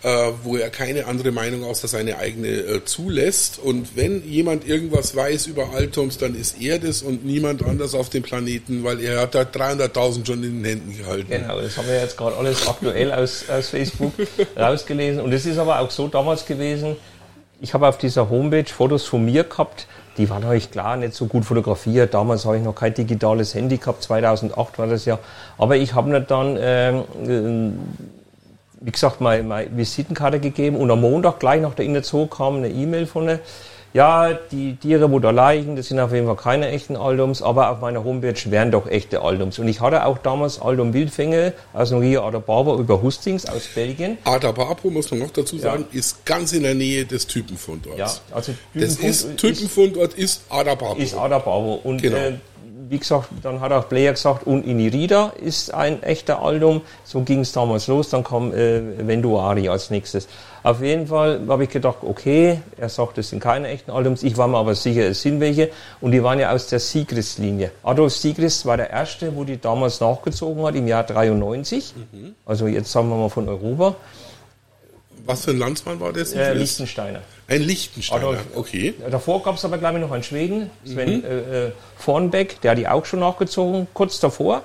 [0.04, 3.60] äh, wo er keine andere Meinung außer seine eigene äh, zulässt.
[3.60, 8.10] Und wenn jemand irgendwas weiß über Altums, dann ist er das und niemand anders auf
[8.10, 11.30] dem Planeten, weil er hat da 300.000 schon in den Händen gehalten.
[11.30, 14.12] Genau, das haben wir jetzt gerade alles aktuell aus, aus Facebook
[14.58, 15.22] rausgelesen.
[15.22, 16.98] Und es ist aber auch so damals gewesen,
[17.62, 21.26] ich habe auf dieser Homepage Fotos von mir gehabt, die waren euch klar nicht so
[21.26, 22.14] gut fotografiert.
[22.14, 25.20] Damals habe ich noch kein digitales Handy gehabt, 2008 war das ja.
[25.58, 27.72] Aber ich habe mir dann, ähm, äh,
[28.82, 32.70] wie gesagt, meine, meine Visitenkarte gegeben und am Montag gleich nach der Innerzoo kam eine
[32.70, 33.40] E-Mail von der
[33.94, 37.70] ja, die Tiere, wo da liegen, das sind auf jeden Fall keine echten Aldums, aber
[37.70, 39.60] auf meiner Homepage wären doch echte Aldums.
[39.60, 44.18] Und ich hatte auch damals Aldum Wildfänge aus dem Rio Adababo über Hustings aus Belgien.
[44.24, 46.00] Adababo, muss man noch dazu sagen, ja.
[46.00, 47.98] ist ganz in der Nähe des Typenfundorts.
[48.00, 51.00] Ja, also das ist, Typenfundort ist Adababo.
[51.00, 51.80] Ist Adababo.
[51.84, 52.18] Und genau.
[52.18, 52.34] äh,
[52.90, 56.82] wie gesagt, dann hat auch Player gesagt, und Inirida ist ein echter Aldum.
[57.04, 58.10] So ging es damals los.
[58.10, 60.28] Dann kam äh, Venduari als nächstes.
[60.64, 64.24] Auf jeden Fall habe ich gedacht, okay, er sagt, es sind keine echten Aldums.
[64.24, 65.70] Ich war mir aber sicher, es sind welche.
[66.00, 67.72] Und die waren ja aus der Sigrist-Linie.
[67.84, 71.94] Adolf Sigrist war der Erste, wo die damals nachgezogen hat, im Jahr 93.
[71.96, 72.36] Mhm.
[72.46, 73.96] Also jetzt sagen wir mal von Europa.
[75.26, 76.32] Was für ein Landsmann war das?
[76.32, 77.20] Äh, Lichtensteiner.
[77.48, 78.94] Ein Lichtensteiner, Adolf, okay.
[79.10, 81.26] Davor gab es aber, glaube ich, noch einen Schweden, Sven mhm.
[81.26, 84.64] äh, Vornbeck, der hat die auch schon nachgezogen, kurz davor.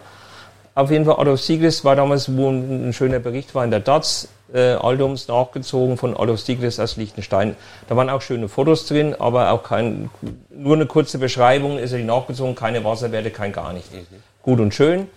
[0.74, 3.80] Auf jeden Fall, Adolf Sigrist war damals, wo ein, ein schöner Bericht war in der
[3.80, 7.56] DATS, äh, Aldums nachgezogen von Adolf Sigrist aus Liechtenstein.
[7.88, 10.10] Da waren auch schöne Fotos drin, aber auch kein,
[10.50, 13.92] nur eine kurze Beschreibung, ist er nachgezogen, keine Wasserwerte, kein gar nicht.
[13.92, 14.06] Mhm.
[14.42, 15.08] Gut und schön.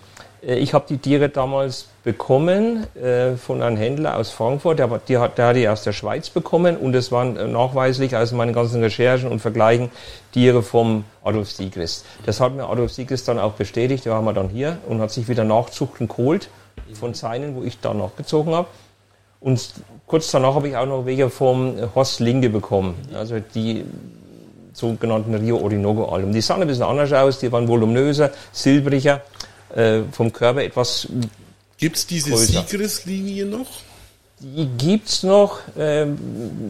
[0.45, 5.17] Äh, ich habe die Tiere damals bekommen äh, von einem Händler aus Frankfurt, der, die
[5.17, 8.53] hat, der hat die aus der Schweiz bekommen und es waren äh, nachweislich aus meinen
[8.53, 9.91] ganzen Recherchen und Vergleichen
[10.31, 12.05] Tiere vom Adolf Sigrist.
[12.25, 15.11] Das hat mir Adolf Sigrist dann auch bestätigt, der war mal dann hier und hat
[15.11, 16.49] sich wieder Nachzuchten geholt
[16.93, 18.67] von seinen, wo ich da nachgezogen habe.
[19.41, 19.73] Und
[20.05, 23.83] kurz danach habe ich auch noch welche vom Horst Linge bekommen, also die
[24.71, 26.31] sogenannten Rio Orinoco Alben.
[26.31, 29.21] Die sahen ein bisschen anders aus, die waren voluminöser, silbriger
[29.75, 31.07] äh, vom Körper etwas.
[31.77, 33.67] Gibt es diese Sigris-Linie noch?
[34.43, 36.07] Die gibt's noch, äh,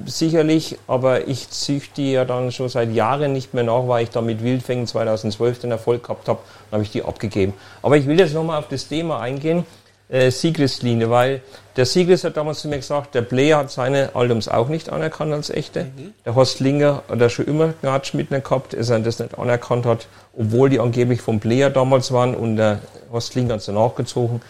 [0.05, 4.09] sicherlich, aber ich züchte die ja dann schon seit Jahren nicht mehr nach, weil ich
[4.09, 7.53] da mit Wildfängen 2012 den Erfolg gehabt habe, dann habe ich die abgegeben.
[7.81, 9.65] Aber ich will jetzt nochmal auf das Thema eingehen,
[10.11, 11.41] äh, Sigris-Linie, weil
[11.77, 15.33] der Sigris hat damals zu mir gesagt, der Blair hat seine Albums auch nicht anerkannt
[15.33, 15.85] als echte.
[15.85, 16.13] Mhm.
[16.25, 19.37] Der Horst Linger hat da schon immer Gnatsch mit mir gehabt, dass er das nicht
[19.37, 22.79] anerkannt hat, obwohl die angeblich vom Blair damals waren und der
[23.11, 24.41] Horst Linger hat sie nachgezogen.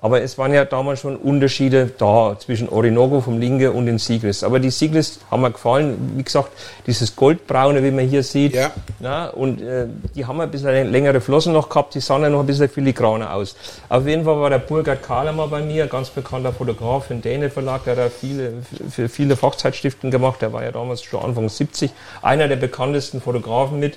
[0.00, 4.44] Aber es waren ja damals schon Unterschiede da zwischen Orinoco vom Linke und den Sigris.
[4.44, 6.12] Aber die Sigris haben mir gefallen.
[6.16, 6.50] Wie gesagt,
[6.86, 8.54] dieses Goldbraune, wie man hier sieht.
[8.54, 8.70] Ja.
[9.00, 11.94] Na, und äh, die haben ein bisschen längere Flossen noch gehabt.
[11.94, 13.56] Die sahen ja noch ein bisschen filigraner aus.
[13.88, 17.50] Auf jeden Fall war der Burkhard Kahlemer bei mir, ganz bekannter Fotograf für den Däne
[17.50, 17.82] Verlag.
[17.84, 18.52] Der hat da viele,
[18.90, 20.42] für viele Fachzeitschriften gemacht.
[20.42, 21.90] Der war ja damals schon Anfang 70.
[22.22, 23.96] Einer der bekanntesten Fotografen mit.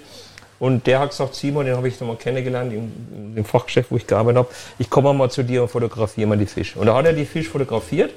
[0.62, 4.06] Und der hat gesagt, Simon, den habe ich nochmal kennengelernt im, im Fachgeschäft, wo ich
[4.06, 4.50] gearbeitet habe.
[4.78, 6.78] Ich komme mal zu dir und fotografiere mal die Fische.
[6.78, 8.14] Und da hat er die Fische fotografiert.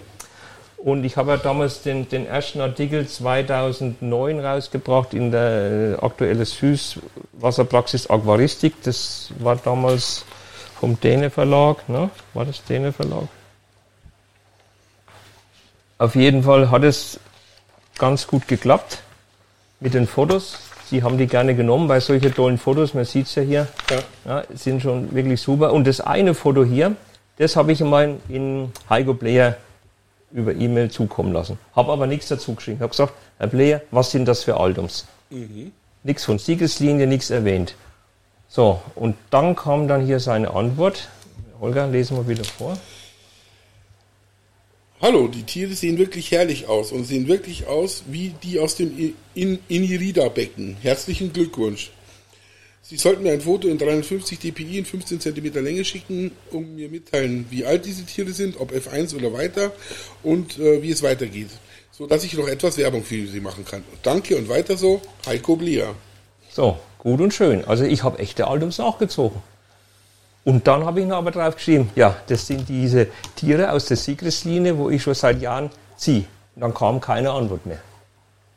[0.77, 6.45] Und ich habe ja damals den, den ersten Artikel 2009 rausgebracht in der äh, aktuelle
[6.45, 8.75] Süßwasserpraxis Aquaristik.
[8.83, 10.27] Das war damals
[10.79, 11.89] vom Däne Verlag.
[11.89, 12.11] Ne?
[12.35, 13.27] War das Däne Verlag?
[15.97, 17.19] Auf jeden Fall hat es
[17.97, 18.99] ganz gut geklappt
[19.81, 20.59] mit den Fotos.
[20.95, 23.99] Sie haben die gerne genommen, weil solche tollen Fotos, man sieht es ja hier, ja.
[24.27, 24.45] ja.
[24.55, 25.73] sind schon wirklich super.
[25.73, 26.95] Und das eine Foto hier,
[27.37, 29.57] das habe ich mal in Heiko Player
[30.31, 31.59] über E-Mail zukommen lassen.
[31.75, 32.79] Habe aber nichts dazu geschrieben.
[32.79, 35.09] Habe gesagt, Herr Player, was sind das für Altums?
[35.31, 35.73] Mhm.
[36.05, 37.75] Nichts von Siegeslinie, nichts erwähnt.
[38.47, 41.09] So, und dann kam dann hier seine Antwort.
[41.61, 42.79] Holger, lesen wir wieder vor.
[45.05, 49.15] Hallo, die Tiere sehen wirklich herrlich aus und sehen wirklich aus wie die aus dem
[49.35, 50.79] In Inirida-Becken.
[50.81, 51.91] Herzlichen Glückwunsch.
[52.81, 56.89] Sie sollten mir ein Foto in 350 dpi in 15 cm Länge schicken, um mir
[56.89, 59.73] mitteilen, wie alt diese Tiere sind, ob F1 oder weiter
[60.23, 61.51] und äh, wie es weitergeht,
[61.93, 63.85] so dass ich noch etwas Werbung für sie machen kann.
[64.03, 65.95] Danke und weiter so, Heiko Blier.
[66.51, 67.63] So, gut und schön.
[67.67, 69.43] Also ich habe echte Altums nachgezogen.
[70.45, 73.97] Und dann habe ich noch aber drauf geschrieben, ja, das sind diese Tiere aus der
[73.97, 76.25] Sigrislinie, wo ich schon seit Jahren ziehe.
[76.55, 77.79] Und dann kam keine Antwort mehr.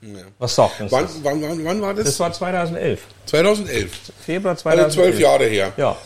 [0.01, 0.19] Ja.
[0.37, 1.15] Was sagt uns wann, das?
[1.23, 2.05] Wann, wann, wann war das?
[2.05, 3.01] Das war 2011.
[3.25, 3.91] 2011.
[4.19, 4.85] Februar 2011.
[4.85, 5.73] Also zwölf Jahre her.
[5.77, 5.97] Ja.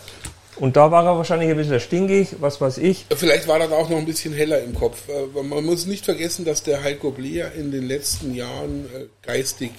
[0.57, 3.05] Und da war er wahrscheinlich ein bisschen stinkig, was weiß ich.
[3.15, 5.09] Vielleicht war er auch noch ein bisschen heller im Kopf.
[5.09, 9.71] Äh, man muss nicht vergessen, dass der Heiko Bleer in den letzten Jahren äh, geistig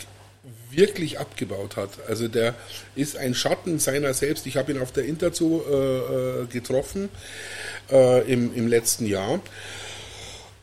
[0.72, 1.90] wirklich abgebaut hat.
[2.08, 2.54] Also der
[2.94, 4.46] ist ein Schatten seiner selbst.
[4.46, 7.08] Ich habe ihn auf der Interzoo äh, getroffen
[7.90, 9.40] äh, im, im letzten Jahr.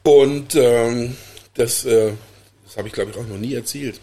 [0.03, 1.15] Und ähm,
[1.53, 2.13] das, äh,
[2.65, 3.99] das habe ich glaube ich auch noch nie erzählt.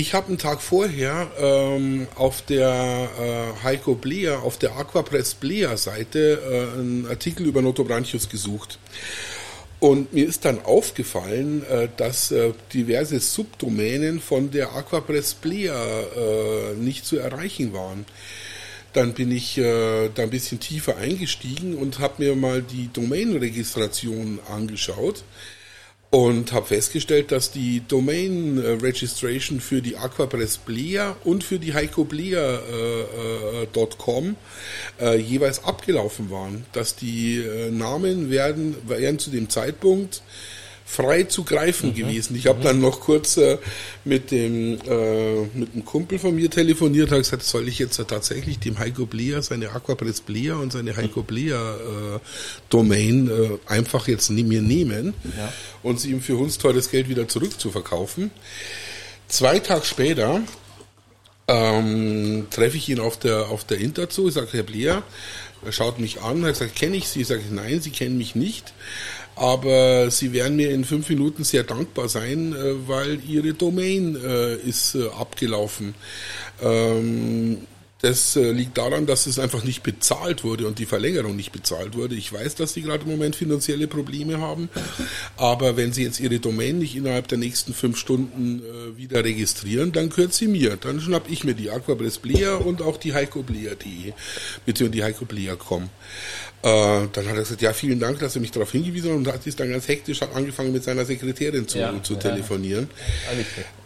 [0.00, 5.76] Ich habe einen Tag vorher ähm, auf der äh, Heiko Blea, auf der Aquapress Blea
[5.76, 8.78] Seite äh, einen Artikel über Notobranchius gesucht.
[9.80, 16.74] Und mir ist dann aufgefallen, äh, dass äh, diverse Subdomänen von der Aquapress Blea äh,
[16.74, 18.04] nicht zu erreichen waren.
[18.94, 25.24] Dann bin ich da ein bisschen tiefer eingestiegen und habe mir mal die Domain-Registration angeschaut
[26.10, 34.36] und habe festgestellt, dass die Domain Registration für die Aquapress Blea und für die heikoblea.com
[34.98, 36.64] äh, äh, jeweils abgelaufen waren.
[36.72, 40.22] Dass die äh, Namen werden, wären zu dem Zeitpunkt
[40.88, 41.94] frei zu greifen mhm.
[41.94, 42.34] gewesen.
[42.34, 42.64] Ich habe mhm.
[42.64, 43.58] dann noch kurz äh,
[44.04, 48.58] mit dem äh, mit einem Kumpel von mir telefoniert, habe gesagt, soll ich jetzt tatsächlich
[48.58, 52.18] dem Heiko Blea seine Aquapress Blea und seine Heiko Blea äh,
[52.70, 55.52] Domain äh, einfach jetzt mir nehmen ja.
[55.82, 58.30] und sie ihm für uns teures Geld wieder zurück zu verkaufen.
[59.28, 60.40] Zwei Tage später
[61.48, 64.28] ähm, treffe ich ihn auf der auf der Interzoo.
[64.28, 65.02] Ich sage, Herr Blea,
[65.64, 67.20] er schaut mich an, er sagt, kenne ich Sie?
[67.20, 68.72] Ich sage, nein, Sie kennen mich nicht
[69.38, 74.56] aber sie werden mir in fünf Minuten sehr dankbar sein, äh, weil ihre Domain äh,
[74.56, 75.94] ist äh, abgelaufen.
[76.60, 77.58] Ähm,
[78.00, 82.14] das liegt daran, dass es einfach nicht bezahlt wurde und die Verlängerung nicht bezahlt wurde.
[82.14, 84.68] Ich weiß, dass Sie gerade im Moment finanzielle Probleme haben,
[85.36, 88.62] aber wenn Sie jetzt Ihre Domain nicht innerhalb der nächsten fünf Stunden
[88.96, 90.76] wieder registrieren, dann gehört sie mir.
[90.76, 94.12] Dann schnapp ich mir die Aquapress Blea und auch die Heiko Blea.de,
[94.64, 95.90] beziehungsweise die Heiko Blea.com.
[96.62, 99.28] Äh, dann hat er gesagt, ja, vielen Dank, dass er mich darauf hingewiesen hat und
[99.28, 102.20] hat sich dann ganz hektisch hat angefangen mit seiner Sekretärin zu, ja, zu ja.
[102.20, 102.90] telefonieren.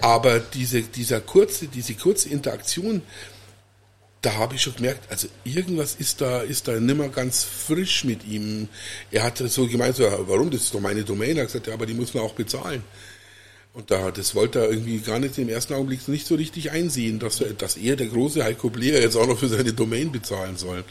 [0.01, 3.03] Aber diese, dieser kurze, diese kurze Interaktion,
[4.23, 8.25] da habe ich schon gemerkt, also irgendwas ist da, ist da nimmer ganz frisch mit
[8.25, 8.69] ihm.
[9.11, 11.37] Er hat so gemeint, so, warum, das ist doch meine Domain.
[11.37, 12.83] Er hat gesagt, ja, aber die muss man auch bezahlen.
[13.75, 17.19] Und da, das wollte er irgendwie gar nicht im ersten Augenblick nicht so richtig einsehen,
[17.19, 20.85] dass, dass er, der große Heiko Bleer, jetzt auch noch für seine Domain bezahlen soll.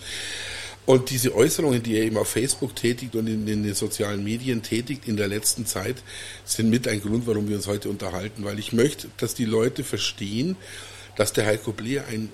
[0.85, 4.63] Und diese Äußerungen, die er eben auf Facebook tätigt und in, in, den sozialen Medien
[4.63, 5.97] tätigt in der letzten Zeit,
[6.43, 9.83] sind mit ein Grund, warum wir uns heute unterhalten, weil ich möchte, dass die Leute
[9.83, 10.55] verstehen,
[11.15, 12.29] dass der Heiko Bleer ein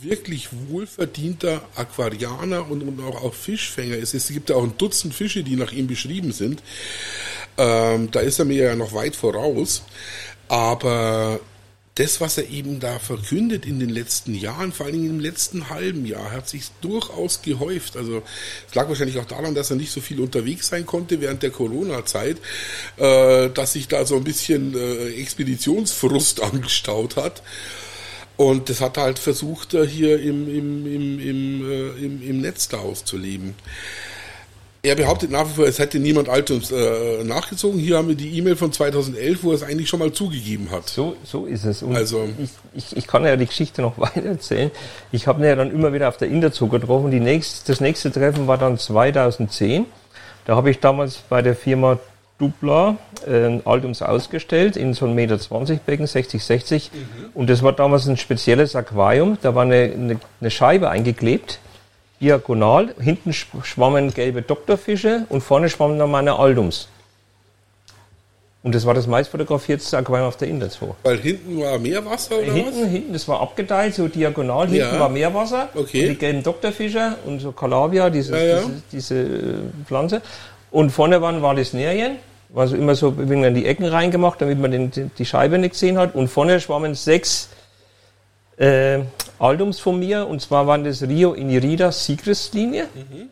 [0.00, 4.14] wirklich wohlverdienter Aquarianer und, und auch, auch, Fischfänger ist.
[4.14, 6.62] Es gibt ja auch ein Dutzend Fische, die nach ihm beschrieben sind.
[7.58, 9.82] Ähm, da ist er mir ja noch weit voraus.
[10.48, 11.40] Aber
[12.00, 15.68] das, was er eben da verkündet in den letzten Jahren, vor allen Dingen im letzten
[15.68, 17.94] halben Jahr, hat sich durchaus gehäuft.
[17.98, 18.22] Also
[18.66, 21.50] es lag wahrscheinlich auch daran, dass er nicht so viel unterwegs sein konnte während der
[21.50, 22.38] Corona-Zeit,
[22.96, 27.42] äh, dass sich da so ein bisschen äh, Expeditionsfrust angestaut hat.
[28.38, 32.68] Und das hat er halt versucht, hier im, im, im, im, äh, im, im Netz
[32.68, 33.54] da auszuleben.
[34.82, 37.78] Er behauptet nach wie vor, es hätte niemand Altums äh, nachgezogen.
[37.78, 40.88] Hier haben wir die E-Mail von 2011, wo er es eigentlich schon mal zugegeben hat.
[40.88, 41.82] So, so ist es.
[41.82, 44.70] Und also ich, ich, ich kann ja die Geschichte noch weiter erzählen.
[45.12, 47.10] Ich habe ihn ja dann immer wieder auf der Interzug getroffen.
[47.10, 49.84] Die nächst, das nächste Treffen war dann 2010.
[50.46, 51.98] Da habe ich damals bei der Firma
[52.38, 56.90] Dupla äh, Altums ausgestellt in so einem Meter 20 Becken, 60, 60.
[56.90, 56.98] Mhm.
[57.34, 59.36] Und das war damals ein spezielles Aquarium.
[59.42, 61.58] Da war eine, eine, eine Scheibe eingeklebt
[62.20, 62.94] diagonal.
[63.00, 66.88] Hinten schwammen gelbe Doktorfische und vorne schwammen dann meine Aldums.
[68.62, 70.94] Und das war das meist fotografierte Aquarium auf der Interzoo.
[71.02, 72.90] Weil hinten war Meerwasser oder hinten, was?
[72.90, 74.68] Hinten, das war abgeteilt, so diagonal.
[74.68, 75.00] Hinten ja.
[75.00, 75.70] war Meerwasser.
[75.74, 76.08] Okay.
[76.08, 78.60] die gelben Doktorfische und so Calavia, diese, ja, ja.
[78.60, 80.20] diese, diese, äh, Pflanze.
[80.70, 82.16] Und vorne waren Valisnerien.
[82.50, 85.72] War so immer so wegen an die Ecken reingemacht, damit man den, die Scheibe nicht
[85.72, 86.14] gesehen hat.
[86.14, 87.48] Und vorne schwammen sechs
[88.58, 88.98] äh,
[89.40, 90.28] Albums von mir.
[90.28, 92.84] Und zwar waren das Rio Inirida Sigris-Linie.
[92.94, 93.28] Mhm.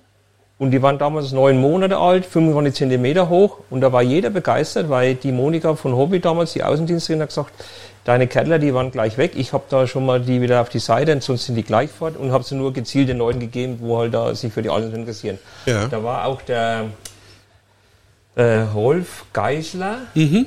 [0.59, 3.59] Und die waren damals neun Monate alt, 25 Zentimeter hoch.
[3.71, 7.53] Und da war jeder begeistert, weil die Monika von Hobby damals, die Außendienstlerin, hat gesagt,
[8.05, 9.33] deine Kettler, die waren gleich weg.
[9.37, 11.91] Ich habe da schon mal die wieder auf die Seite, und sonst sind die gleich
[11.91, 12.17] fort.
[12.17, 14.93] Und habe sie nur gezielt den Leuten gegeben, wo halt da sich für die Alten
[14.93, 15.39] interessieren.
[15.67, 15.87] Ja.
[15.87, 16.87] Da war auch der
[18.35, 20.47] äh, Rolf Geisler, mhm.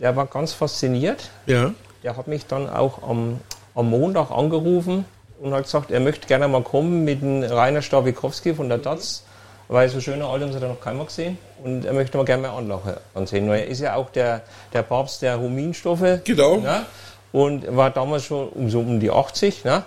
[0.00, 1.30] der war ganz fasziniert.
[1.46, 1.72] Ja.
[2.02, 3.40] Der hat mich dann auch am
[3.76, 5.04] am Montag angerufen
[5.40, 9.22] und hat gesagt, er möchte gerne mal kommen mit dem Rainer Stawikowski von der DATS,
[9.68, 12.56] weil so schöne Albums hat er noch keiner gesehen und er möchte mal gerne mal
[12.56, 13.48] Anlache ansehen.
[13.48, 16.20] Weil er ist ja auch der, der Papst der Huminstoffe.
[16.24, 16.56] Genau.
[16.56, 16.86] Ne?
[17.32, 19.64] Und war damals schon um so um die 80.
[19.64, 19.84] Ne?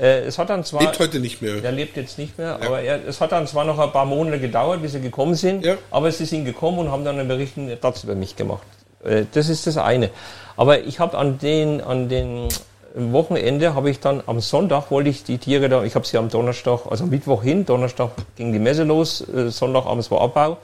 [0.00, 0.82] Äh, es hat dann zwar.
[0.82, 1.62] Lebt heute nicht mehr.
[1.64, 2.66] Er lebt jetzt nicht mehr, ja.
[2.66, 5.64] aber er, es hat dann zwar noch ein paar Monate gedauert, bis sie gekommen sind,
[5.64, 5.76] ja.
[5.90, 8.66] aber sie sind gekommen und haben dann einen Berichten Platz über mich gemacht.
[9.04, 10.10] Äh, das ist das eine.
[10.56, 12.48] Aber ich habe an den, an den
[12.94, 16.28] Wochenende habe ich dann am Sonntag wollte ich die Tiere da, ich habe sie am
[16.28, 20.58] Donnerstag, also Mittwoch hin, Donnerstag ging die Messe los, äh, Sonntagabends war Abbau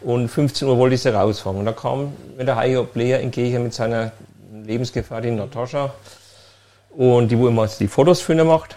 [0.00, 1.60] und 15 Uhr wollte ich sie rausfangen.
[1.60, 4.12] Und da kam mir der Heiko Player entgegen mit seiner
[4.64, 5.92] Lebensgefährtin Natascha
[6.96, 8.74] und die, wo immer die Fotos für ihn macht.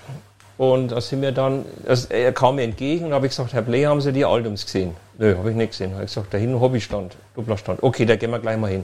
[0.58, 3.62] Und da sind wir dann, also er kam mir entgegen und habe ich gesagt, Herr
[3.62, 4.94] Player, haben Sie die Albums gesehen?
[5.18, 5.94] Nö, habe ich nicht gesehen.
[5.94, 7.82] Habe ich gesagt, da hinten Hobbystand, Dopplerstand.
[7.82, 8.84] Okay, da gehen wir gleich mal hin.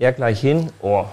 [0.00, 1.04] Er gleich hin, oh,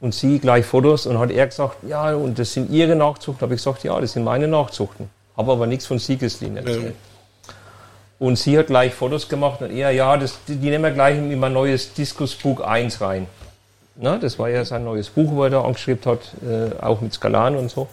[0.00, 3.42] und sie gleich Fotos und hat er gesagt, ja, und das sind ihre Nachzuchten.
[3.42, 5.10] Habe ich gesagt, ja, das sind meine Nachzuchten.
[5.36, 6.94] Habe aber nichts von Siegeslinien erzählt.
[6.94, 7.54] Ja.
[8.18, 11.16] Und sie hat gleich Fotos gemacht und er, ja, das, die, die nehmen wir gleich
[11.16, 13.26] in mein neues Diskusbuch 1 rein.
[13.96, 17.12] Na, das war ja sein neues Buch, wo er da angeschrieben hat, äh, auch mit
[17.12, 17.88] Skalan und so.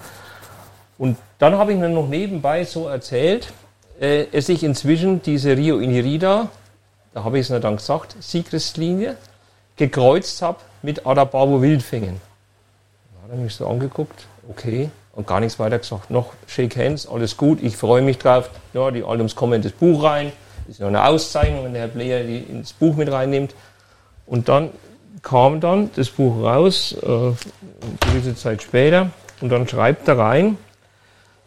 [0.97, 3.53] Und dann habe ich mir noch nebenbei so erzählt,
[3.99, 6.49] äh, es ich inzwischen diese Rio Inirida,
[7.13, 9.17] da habe ich es dann gesagt, Siegeslinie,
[9.77, 12.19] gekreuzt habe mit Adababo Wildfängen.
[13.13, 16.11] Da hat er mich so angeguckt, okay, und gar nichts weiter gesagt.
[16.11, 18.49] Noch Shake Hands, alles gut, ich freue mich drauf.
[18.73, 20.31] Ja, die Albums kommen in das Buch rein.
[20.65, 23.55] Das ist noch eine Auszeichnung, wenn der Herr Player die ins Buch mit reinnimmt.
[24.25, 24.71] Und dann
[25.23, 27.35] kam dann das Buch raus, äh, eine
[28.01, 29.09] gewisse Zeit später,
[29.41, 30.57] und dann schreibt er rein,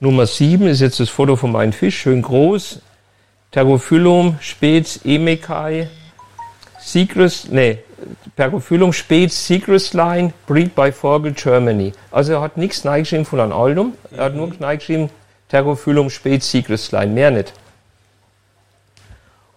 [0.00, 2.80] Nummer 7 ist jetzt das Foto von meinem Fisch, schön groß,
[3.50, 5.88] Pterophyllum, Spez, Emekai,
[6.80, 7.78] Secrets, nee,
[8.36, 11.92] Pergophyllum Spez, Secrets Line, Breed by Vogel, Germany.
[12.10, 15.10] Also er hat nichts neigeschrieben von einem Aldum, er hat nur neigeschrieben
[15.48, 17.52] Pterophyllum Spez, Secrets Line, mehr nicht.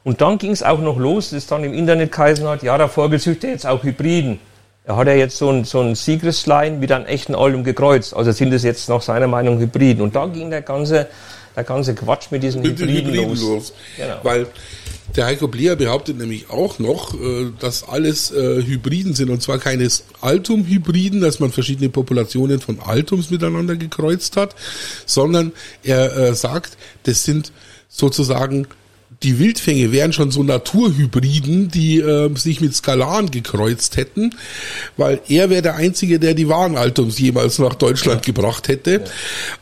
[0.03, 2.89] Und dann ging es auch noch los, dass dann im Internet geheißen hat, ja, der
[2.89, 4.39] Vogel züchtet jetzt auch Hybriden.
[4.86, 8.13] Er hat ja jetzt so ein, so ein Secret-Line mit einem echten Aldum gekreuzt.
[8.13, 10.03] Also sind es jetzt nach seiner Meinung Hybriden.
[10.03, 11.08] Und da ging der ganze,
[11.56, 13.41] der ganze Quatsch mit diesen mit Hybriden, Hybriden los.
[13.41, 13.73] los.
[13.95, 14.15] Genau.
[14.23, 14.47] Weil
[15.16, 19.30] der Heiko Bleer behauptet nämlich auch noch, äh, dass alles äh, Hybriden sind.
[19.30, 19.88] Und zwar keine
[20.22, 24.56] Altum-Hybriden, dass man verschiedene Populationen von Altums miteinander gekreuzt hat,
[25.06, 25.52] sondern
[25.84, 27.52] er äh, sagt, das sind
[27.89, 28.68] sozusagen
[29.24, 34.36] die Wildfänge wären schon so Naturhybriden, die äh, sich mit Skalaren gekreuzt hätten,
[34.98, 38.34] weil er wäre der Einzige, der die Wagenaltums jemals nach Deutschland ja.
[38.34, 38.92] gebracht hätte.
[38.92, 39.00] Ja.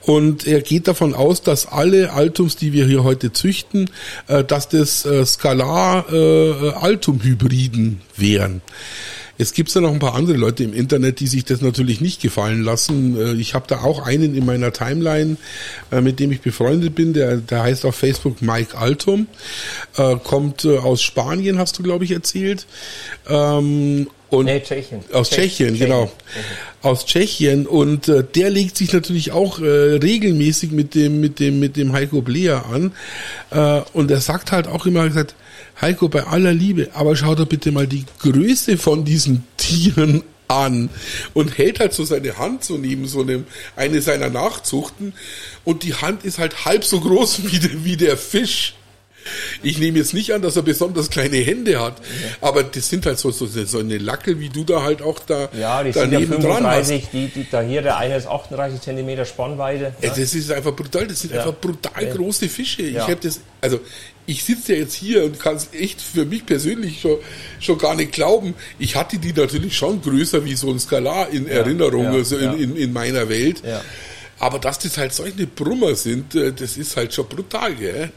[0.02, 3.92] Und er geht davon aus, dass alle Altums, die wir hier heute züchten,
[4.28, 8.62] äh, dass das äh, Skalar-Altum-Hybriden äh, wären.
[9.38, 12.22] Es gibt ja noch ein paar andere Leute im Internet, die sich das natürlich nicht
[12.22, 13.20] gefallen lassen.
[13.20, 15.38] Äh, ich habe da auch einen in meiner Timeline,
[15.92, 19.28] äh, mit dem ich befreundet bin, der, der heißt auf Facebook Mike Altum,
[19.98, 22.66] äh, kommt aus Spanien, hast du, glaube ich, erzählt.
[23.28, 25.02] Ähm, und nee, Tschechien.
[25.12, 26.06] Aus Tschechien, Tschechien genau.
[26.06, 26.10] Mhm.
[26.84, 31.60] Aus Tschechien und äh, der legt sich natürlich auch äh, regelmäßig mit dem mit dem
[31.60, 32.94] mit dem Heiko Blea an
[33.52, 35.36] äh, und er sagt halt auch immer gesagt,
[35.80, 40.90] Heiko, bei aller Liebe, aber schau doch bitte mal die Größe von diesen Tieren an
[41.34, 45.14] und hält halt so seine Hand so neben so einem, eine seiner Nachzuchten
[45.64, 48.76] und die Hand ist halt halb so groß wie der, wie der Fisch.
[49.62, 52.48] Ich nehme jetzt nicht an, dass er besonders kleine Hände hat, ja.
[52.48, 55.48] aber das sind halt so, so, so eine Lacke, wie du da halt auch da
[55.54, 59.94] Ja, die sind ja 35, die, die, da hier, der eine ist 38 Zentimeter Spannweite.
[60.02, 60.10] Ja.
[60.10, 62.82] Das ist einfach brutal, das sind einfach brutal große Fische.
[62.82, 63.80] Ich habe das, also
[64.32, 67.18] ich sitze ja jetzt hier und kann es echt für mich persönlich schon,
[67.60, 68.54] schon gar nicht glauben.
[68.80, 72.76] Ich hatte die natürlich schon größer wie so ein Skalar in Erinnerung, also in, in,
[72.78, 73.62] in meiner Welt.
[74.40, 78.12] Aber dass das halt solche Brummer sind, äh, das ist halt schon brutal, gell?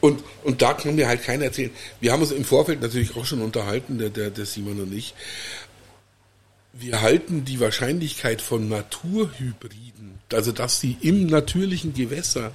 [0.00, 1.70] Und, und da kann mir halt keiner erzählen.
[2.00, 5.14] Wir haben uns im Vorfeld natürlich auch schon unterhalten, der, der, der Simon und ich.
[6.72, 12.50] Wir halten die Wahrscheinlichkeit von Naturhybriden, also dass sie im natürlichen Gewässer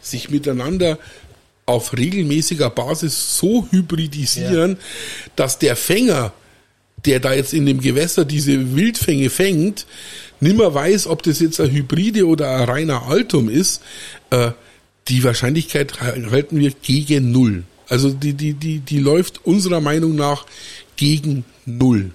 [0.00, 0.98] sich miteinander
[1.66, 4.78] auf regelmäßiger Basis so hybridisieren, ja.
[5.36, 6.32] dass der Fänger,
[7.04, 9.86] der da jetzt in dem Gewässer diese Wildfänge fängt,
[10.40, 13.82] nimmer weiß, ob das jetzt ein Hybride oder ein reiner Altum ist.
[14.30, 14.50] Äh,
[15.08, 17.64] die Wahrscheinlichkeit halten wir gegen null.
[17.88, 20.46] Also die, die, die, die läuft unserer Meinung nach
[20.96, 22.12] gegen null.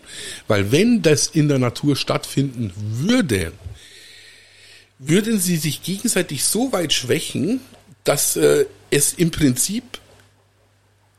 [0.47, 3.51] Weil wenn das in der Natur stattfinden würde,
[4.99, 7.61] würden sie sich gegenseitig so weit schwächen,
[8.07, 9.83] dass äh, es im Prinzip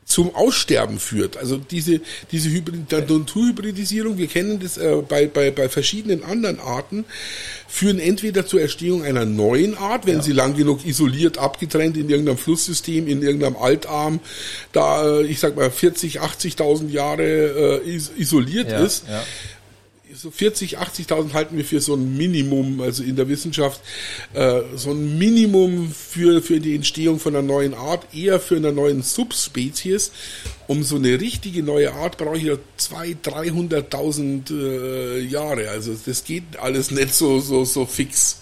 [0.08, 1.36] zum Aussterben führt.
[1.36, 2.00] Also diese,
[2.32, 7.04] diese Hybrid Naturhybridisierung, wir kennen das äh, bei, bei, bei verschiedenen anderen Arten,
[7.68, 10.22] führen entweder zur Entstehung einer neuen Art, wenn ja.
[10.22, 14.20] sie lang genug isoliert, abgetrennt in irgendeinem Flusssystem, in irgendeinem Altarm,
[14.72, 19.06] da, äh, ich sag mal, 40, 80.000 Jahre äh, isoliert ja, ist.
[19.06, 19.22] Ja
[20.14, 23.80] so 40, 80.000 halten wir für so ein Minimum, also in der Wissenschaft,
[24.34, 28.72] äh, so ein Minimum für, für die Entstehung von einer neuen Art, eher für einer
[28.72, 30.12] neuen Subspezies.
[30.66, 35.68] Um so eine richtige neue Art brauche ich ja 200.000, 300.000 äh, Jahre.
[35.70, 38.40] Also das geht alles nicht so, so, so fix.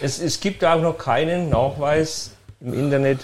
[0.00, 2.30] Es, es gibt auch noch keinen Nachweis
[2.60, 3.20] im Internet,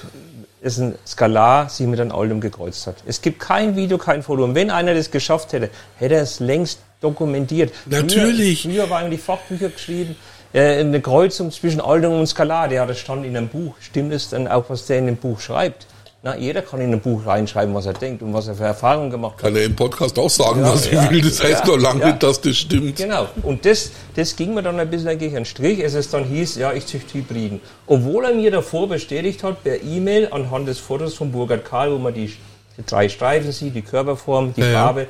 [0.62, 2.96] dass ein Skalar sich mit einem Aldum gekreuzt hat.
[3.06, 4.44] Es gibt kein Video, kein Foto.
[4.44, 7.72] Und wenn einer das geschafft hätte, hätte er es längst dokumentiert.
[7.86, 8.62] Natürlich.
[8.62, 10.16] Früher, früher waren die Fachbücher geschrieben,
[10.52, 13.74] äh, eine Kreuzung zwischen Aldum und Skalar, der hat stand in einem Buch.
[13.80, 15.86] Stimmt es dann auch, was der in dem Buch schreibt?
[16.22, 19.10] Na, jeder kann in ein Buch reinschreiben, was er denkt und was er für Erfahrungen
[19.10, 19.42] gemacht hat.
[19.42, 21.20] Kann er im Podcast auch sagen, ja, was er ja, will.
[21.20, 22.06] Das heißt ja, noch lange ja.
[22.08, 22.96] nicht, dass das stimmt.
[22.96, 23.28] Genau.
[23.42, 26.56] Und das, das ging mir dann ein bisschen gegen einen Strich, als es dann hieß,
[26.56, 27.60] ja, ich züchte Hybriden.
[27.86, 31.98] Obwohl er mir davor bestätigt hat, per E-Mail anhand des Fotos von Burkhard Karl, wo
[31.98, 32.34] man die,
[32.76, 35.06] die drei Streifen sieht, die Körperform, die Farbe,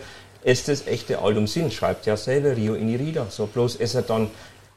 [0.46, 3.26] ist das echte Aldum sind, schreibt ja selber Rio Inirida.
[3.30, 4.30] So bloß ist er dann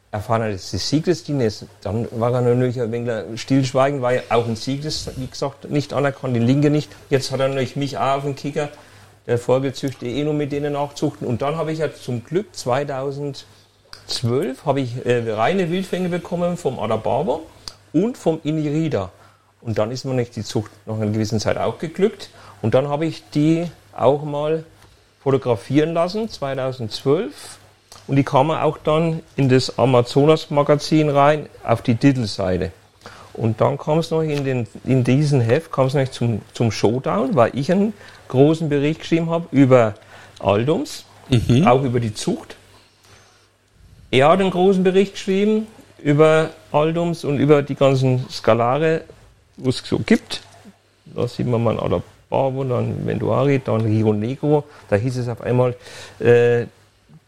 [0.10, 4.56] erfahren dass das Siegesdienst ist, dann war er natürlich ein wenig stillschweigen, weil auch ein
[4.56, 6.90] Sieges, wie gesagt, nicht anerkannt, die Linke nicht.
[7.12, 8.70] Jetzt hat er natürlich mich auch auf den Kicker,
[9.28, 11.28] der Vogelzüchter eh nur mit denen nachzuchten.
[11.28, 13.46] Und dann habe ich ja zum Glück 2012
[14.66, 17.42] habe ich äh, reine Wildfänge bekommen vom Adababa
[17.94, 19.12] und vom Inirida.
[19.62, 22.32] Und dann ist mir nicht die Zucht nach einer gewissen Zeit auch geglückt.
[22.64, 24.64] Und dann habe ich die auch mal
[25.22, 27.60] fotografieren lassen, 2012
[28.10, 32.72] und die kamen auch dann in das Amazonas-Magazin rein, auf die Titelseite.
[33.34, 36.72] Und dann kam es noch in, den, in diesen Heft kam es noch zum, zum
[36.72, 37.94] Showdown, weil ich einen
[38.28, 39.94] großen Bericht geschrieben habe über
[40.40, 41.68] Aldums, mhm.
[41.68, 42.56] auch über die Zucht.
[44.10, 45.68] Er hat einen großen Bericht geschrieben
[46.00, 49.04] über Aldums und über die ganzen Skalare,
[49.58, 50.42] wo es so gibt.
[51.06, 51.80] Da sieht man mal
[52.30, 54.64] Alababo, dann Venduari, dann Rio Negro.
[54.90, 55.76] Da hieß es auf einmal,
[56.20, 56.66] äh,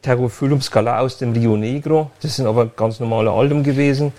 [0.02, 2.12] Terrophyllum scala aus dem Rio Negro.
[2.22, 4.12] Das sind aber ganz normale Aldum gewesen,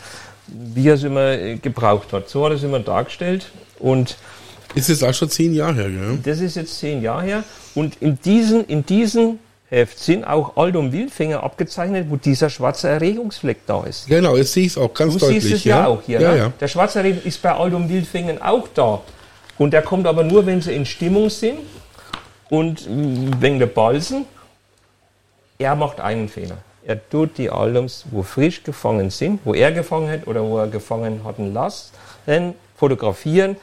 [0.47, 2.29] wie er es immer äh, gebraucht hat.
[2.29, 3.51] So hat er es immer dargestellt.
[3.79, 4.17] Und
[4.75, 6.19] ist jetzt auch schon zehn Jahre her, gell?
[6.23, 7.45] Das ist jetzt zehn Jahre her.
[7.75, 13.67] Und in diesen, in diesen Heft sind auch Aldum Wildfänger abgezeichnet, wo dieser schwarze Erregungsfleck
[13.67, 14.07] da ist.
[14.07, 15.43] Genau, jetzt sehe ich es auch ganz du deutlich.
[15.43, 16.21] Du siehst es ja, ja auch hier.
[16.21, 16.39] Ja, ne?
[16.39, 16.53] ja.
[16.61, 19.01] Der schwarze Erregung ist bei Aldum Wildfängern auch da.
[19.59, 21.59] Und der kommt aber nur, wenn sie in Stimmung sind
[22.51, 22.87] und
[23.41, 24.27] wegen der Balsen
[25.63, 26.59] er macht einen Fehler.
[26.85, 30.67] Er tut die Albums, wo frisch gefangen sind, wo er gefangen hat oder wo er
[30.67, 31.93] gefangen hatten lassen,
[32.77, 33.57] fotografieren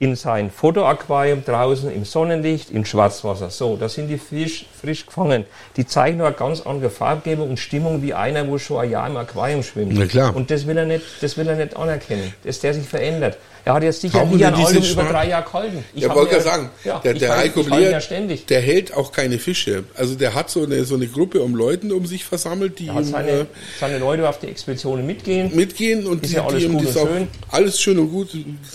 [0.00, 3.50] in sein Fotoaquarium draußen im Sonnenlicht, im Schwarzwasser.
[3.50, 5.44] So, da sind die Fisch frisch gefangen.
[5.76, 9.06] Die zeigen nur eine ganz andere Farbgebung und Stimmung wie einer, wo schon ein Jahr
[9.08, 9.92] im Aquarium schwimmt.
[9.94, 10.34] Na klar.
[10.34, 13.36] Und das will er nicht, das will er nicht anerkennen, dass der sich verändert.
[13.64, 15.84] Er hat jetzt sicher nie ein Album über drei Jahre gehalten.
[15.94, 18.00] Ich ja, wollte ja sagen, ja, der, der Heiko Blier, ja
[18.48, 19.84] der hält auch keine Fische.
[19.94, 23.04] Also der hat so eine, so eine Gruppe um Leuten um sich versammelt, die ihm,
[23.04, 23.46] seine, äh,
[23.78, 25.54] seine Leute auf die Expeditionen mitgehen.
[25.54, 27.28] Mitgehen und ist die, ja alles, die gut und schön.
[27.50, 28.30] alles schön und gut,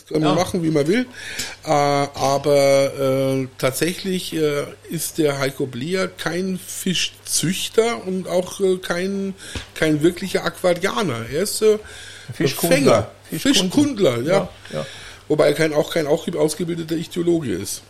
[0.08, 1.08] kann man machen, wie man will.
[1.66, 9.34] Äh, aber äh, tatsächlich äh, ist der Heiko Blier kein Fischzüchter und auch äh, kein,
[9.74, 11.26] kein wirklicher Aquarianer.
[11.32, 11.80] Er ist äh,
[12.34, 13.12] Fischkundler.
[13.32, 14.24] Fischkundler, ja.
[14.24, 14.86] ja, ja.
[15.28, 17.82] Wobei er kein, auch kein ausgebildeter Ichthyologe ist.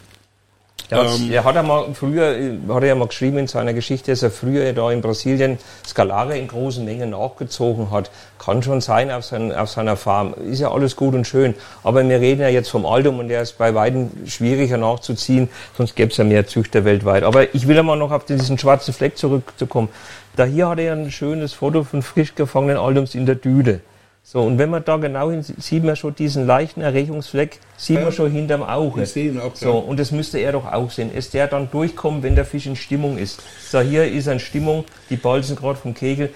[0.91, 2.35] Ähm, er hat ja mal früher,
[2.69, 6.37] hat er ja mal geschrieben in seiner Geschichte, dass er früher da in Brasilien Skalare
[6.37, 8.11] in großen Mengen nachgezogen hat.
[8.37, 10.35] Kann schon sein auf, sein, auf seiner Farm.
[10.35, 11.55] Ist ja alles gut und schön.
[11.83, 15.95] Aber wir reden ja jetzt vom Aldum und der ist bei weitem schwieriger nachzuziehen, sonst
[15.95, 17.23] gäbe es ja mehr Züchter weltweit.
[17.23, 19.89] Aber ich will ja mal noch auf diesen schwarzen Fleck zurückzukommen.
[20.35, 23.81] Da hier hat er ein schönes Foto von frisch gefangenen Aldums in der Düde.
[24.27, 28.11] So, und wenn man da genau hin sieht man schon diesen leichten Erregungsfleck, sieht man
[28.11, 29.03] schon hinterm Auge.
[29.03, 29.55] Ich sehe ihn auch.
[29.55, 31.13] So, und das müsste er doch auch sehen.
[31.13, 33.43] Ist der dann durchkommt, wenn der Fisch in Stimmung ist?
[33.69, 36.31] So, hier ist er in Stimmung, die Balzen gerade vom Kegel.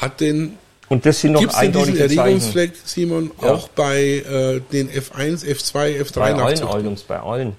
[0.00, 0.56] Hat den
[0.88, 3.52] und das sind noch Gibt's eindeutige diesen Erregungsfleck, Simon, ja.
[3.52, 7.56] auch bei äh, den F1, F2, F3 Bei allen Aldungs, bei allen.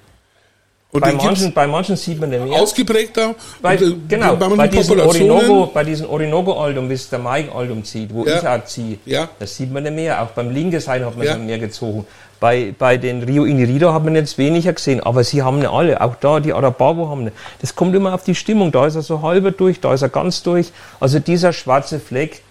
[0.95, 2.61] Und bei, manchen, bei manchen sieht man den mehr.
[2.61, 3.35] Ausgeprägter.
[3.61, 8.13] Bei, und, genau, bei, bei diesen Orinoco, bei diesen Orinoco-Aldum, wie es der Mike-Aldum zieht,
[8.13, 8.37] wo ja.
[8.37, 9.27] ich auch ziehe, ja.
[9.37, 10.23] das sieht man den mehr.
[10.23, 11.37] Auch beim linken Seite hat man ja.
[11.37, 12.05] mehr gezogen.
[12.39, 15.99] Bei, bei den Rio Inirida hat man jetzt weniger gesehen, aber sie haben ne alle.
[15.99, 17.33] Auch da, die Arababo haben ne.
[17.59, 18.71] Das kommt immer auf die Stimmung.
[18.71, 20.71] Da ist er so halber durch, da ist er ganz durch.
[21.01, 22.41] Also dieser schwarze Fleck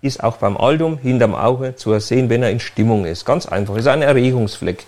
[0.00, 3.24] ist auch beim Aldum hinterm Auge zu sehen, wenn er in Stimmung ist.
[3.24, 3.76] Ganz einfach.
[3.76, 4.86] Ist ein Erregungsfleck.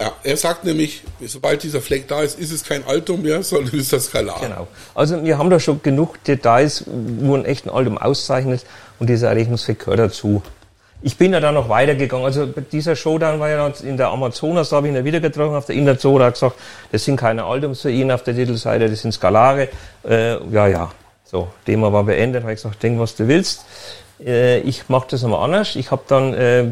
[0.00, 3.78] Ja, er sagt nämlich, sobald dieser Fleck da ist, ist es kein Altum mehr, sondern
[3.78, 4.40] ist das Skalar.
[4.40, 4.66] Genau.
[4.94, 8.64] Also wir haben da schon genug Details, wo ein echten Altum auszeichnet
[8.98, 10.42] und dieser Erregungsfleck gehört dazu.
[11.02, 12.24] Ich bin ja dann noch weitergegangen.
[12.24, 15.54] Also dieser Showdown war ja in der Amazonas, da habe ich ihn ja wieder getroffen
[15.54, 16.56] auf der Interzone, hat gesagt,
[16.92, 19.68] das sind keine Altums für ihn auf der Titelseite, das sind Skalare.
[20.08, 20.90] Äh, ja, ja,
[21.24, 23.66] So, Thema war beendet, habe ich gesagt, denk, was du willst.
[24.24, 25.76] Äh, ich mache das nochmal anders.
[25.76, 26.64] Ich habe dann äh,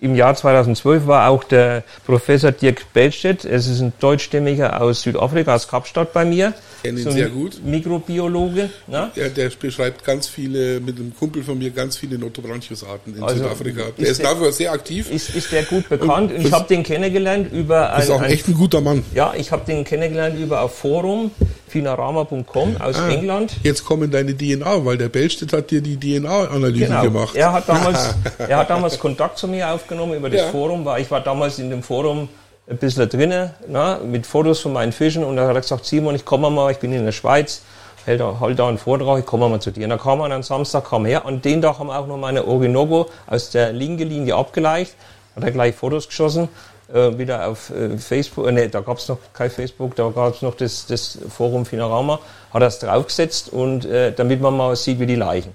[0.00, 5.54] im Jahr 2012 war auch der Professor Dirk Bellstedt, es ist ein Deutschstämmiger aus Südafrika,
[5.54, 6.54] aus Kapstadt bei mir.
[6.82, 7.62] Kenne ihn so sehr gut.
[7.62, 8.70] Mikrobiologe.
[8.86, 9.10] Ne?
[9.14, 13.36] Ja, der beschreibt ganz viele, mit einem Kumpel von mir, ganz viele Notobranchius-Arten in also
[13.36, 13.82] Südafrika.
[13.98, 15.10] Der ist, ist dafür sehr aktiv.
[15.10, 16.32] Ist, ist der gut bekannt.
[16.32, 18.02] Und ich habe den kennengelernt über ein...
[18.02, 19.04] Ist auch ein, echt ein guter Mann.
[19.14, 21.30] Ja, ich habe den kennengelernt über ein Forum,
[21.70, 23.56] finarama.com aus ah, England.
[23.62, 27.02] Jetzt kommen deine DNA, weil der Bellstedt hat dir die DNA-Analysen genau.
[27.02, 27.36] gemacht.
[27.36, 30.48] Er hat damals, er hat damals Kontakt zu mir aufgenommen über das ja.
[30.48, 32.28] Forum, weil ich war damals in dem Forum
[32.68, 36.14] ein bisschen drinnen, na, mit Fotos von meinen Fischen und dann hat er gesagt, Simon,
[36.14, 37.62] ich komme mal, ich bin in der Schweiz,
[38.04, 39.84] hält da, halt da einen Vortrag, ich komme mal zu dir.
[39.84, 42.46] Und dann kam er am Samstag, kam her und den Tag haben auch noch meine
[42.46, 44.94] Orinoco aus der linken Linie abgeleicht,
[45.36, 46.48] hat er gleich Fotos geschossen,
[46.92, 50.34] äh, wieder auf äh, Facebook, äh, nee, da gab es noch kein Facebook, da gab
[50.34, 52.18] es noch das, das Forum Finarama,
[52.52, 55.54] hat es draufgesetzt und äh, damit man mal sieht, wie die Leichen.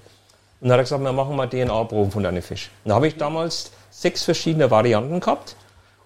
[0.60, 2.70] Und dann hat er gesagt, wir machen mal DNA-Proben von deinen Fischen.
[2.84, 5.56] Dann habe ich damals sechs verschiedene Varianten gehabt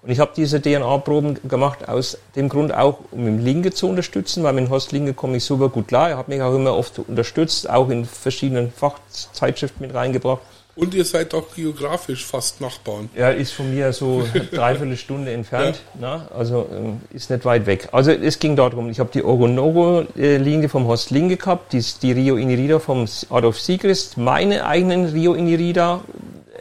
[0.02, 4.42] und ich habe diese DNA-Proben gemacht aus dem Grund auch, um im Linke zu unterstützen,
[4.42, 6.10] weil mit Horst Linke komme ich super gut klar.
[6.10, 10.40] Er hat mich auch immer oft unterstützt, auch in verschiedenen Fachzeitschriften mit reingebracht.
[10.76, 13.10] Und ihr seid auch geografisch fast Nachbarn.
[13.16, 15.80] Ja, ist von mir so dreiviertel Stunde entfernt.
[16.00, 16.26] Ja.
[16.30, 17.88] Na, also ähm, ist nicht weit weg.
[17.92, 22.36] Also es ging darum, ich habe die Orinoco-Linie vom Horst Linke gehabt, die, die Rio
[22.36, 26.02] Inirida vom Adolf Sigrist, meine eigenen Rio Inirida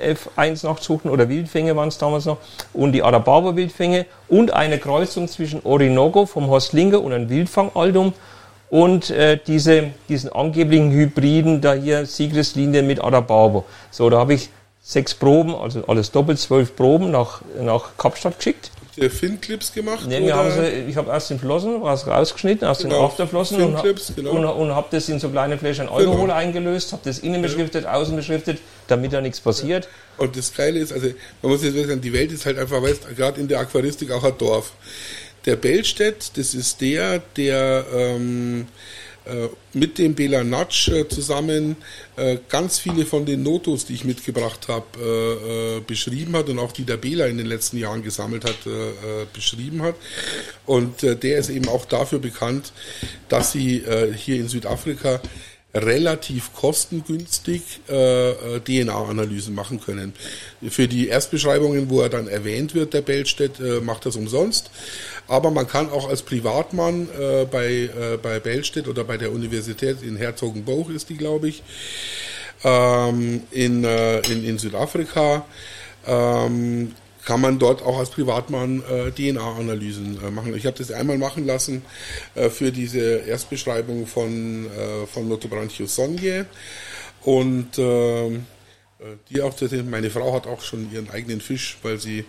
[0.01, 2.37] F1 nachzuchten oder Wildfänge waren es damals noch
[2.73, 8.13] und die Arababa Wildfänge und eine Kreuzung zwischen Orinoco vom Horst Linke und ein Wildfangalbum
[8.69, 13.63] und äh, diese, diesen angeblichen Hybriden da hier Sigrislinie mit Arababa.
[13.91, 14.49] So, da habe ich
[14.81, 20.05] sechs Proben, also alles doppelt zwölf Proben nach, nach Kapstadt geschickt ihr Finclips gemacht?
[20.07, 22.95] Nee, wir haben sie, ich habe erst den Flossen, was rausgeschnitten, aus genau.
[22.95, 24.31] den Afterflossen und, genau.
[24.31, 26.33] und, und habe das in so kleine Fläschchen Alkohol genau.
[26.33, 27.93] eingelöst, habe das innen beschriftet, ja.
[27.93, 29.87] außen beschriftet, damit da nichts passiert.
[30.17, 31.07] Und das Geile ist, also
[31.41, 34.23] man muss jetzt sagen, die Welt ist halt einfach, weißt gerade in der Aquaristik auch
[34.23, 34.73] ein Dorf.
[35.45, 38.67] Der Bellstedt, das ist der, der ähm,
[39.29, 41.75] äh, mit dem Bela Natsch äh, zusammen
[42.15, 46.83] äh, ganz viele von den Notos, die ich mitgebracht habe, beschrieben hat und auch die
[46.83, 48.57] der Bela in den letzten Jahren gesammelt hat,
[49.33, 49.95] beschrieben hat.
[50.65, 52.71] Und der ist eben auch dafür bekannt,
[53.27, 53.83] dass sie
[54.15, 55.21] hier in Südafrika
[55.73, 60.13] relativ kostengünstig äh, äh DNA-Analysen machen können.
[60.67, 64.71] Für die Erstbeschreibungen, wo er dann erwähnt wird, der Bellstedt, äh, macht das umsonst.
[65.29, 70.01] Aber man kann auch als Privatmann äh, bei, äh, bei Bellstedt oder bei der Universität
[70.01, 71.63] in Herzogenbuch ist die, glaube ich,
[72.63, 75.45] ähm, in, äh, in, in Südafrika,
[76.05, 76.93] ähm,
[77.25, 80.55] kann man dort auch als Privatmann äh, DNA-Analysen äh, machen.
[80.55, 81.83] Ich habe das einmal machen lassen
[82.33, 86.47] äh, für diese Erstbeschreibung von, äh, von Notobranchius sonje
[87.21, 88.47] und ähm,
[88.99, 89.53] äh, die auch,
[89.85, 92.25] meine Frau hat auch schon ihren eigenen Fisch, weil sie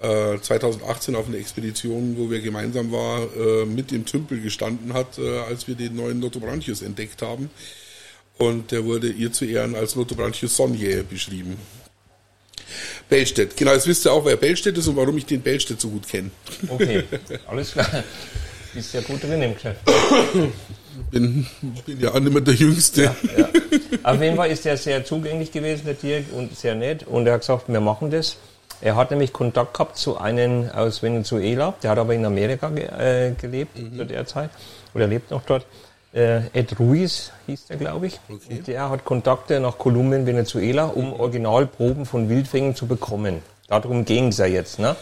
[0.00, 5.18] 2018 äh, auf einer Expedition, wo wir gemeinsam waren, äh, mit dem Tümpel gestanden hat,
[5.18, 7.50] äh, als wir den neuen Notobranchius entdeckt haben.
[8.38, 11.56] Und der wurde ihr zu Ehren als Notobranchius sonje beschrieben.
[13.08, 13.56] Bellstedt.
[13.56, 16.06] Genau, jetzt wisst ihr auch, wer Bellstedt ist und warum ich den Bellstedt so gut
[16.06, 16.30] kenne.
[16.68, 17.04] Okay,
[17.46, 18.04] alles klar.
[18.74, 19.80] Ist ja gut drin im Geschäft.
[21.10, 21.46] Bin,
[21.86, 23.04] bin ja auch nicht mehr der Jüngste.
[23.04, 23.48] Ja, ja.
[24.02, 27.06] Auf jeden Fall ist er sehr zugänglich gewesen, der Dirk, und sehr nett.
[27.06, 28.36] Und er hat gesagt, wir machen das.
[28.80, 32.84] Er hat nämlich Kontakt gehabt zu einem aus Venezuela, der hat aber in Amerika ge
[32.84, 33.96] äh, gelebt mhm.
[33.96, 34.50] zu der Zeit
[34.94, 35.66] oder lebt noch dort.
[36.12, 38.20] Äh, Ed Ruiz hieß der, glaube ich.
[38.28, 38.62] Okay.
[38.66, 43.42] Der hat Kontakte nach Kolumbien, Venezuela, um Originalproben von Wildfängen zu bekommen.
[43.68, 44.78] Darum ging es ja jetzt.
[44.78, 44.96] Ne?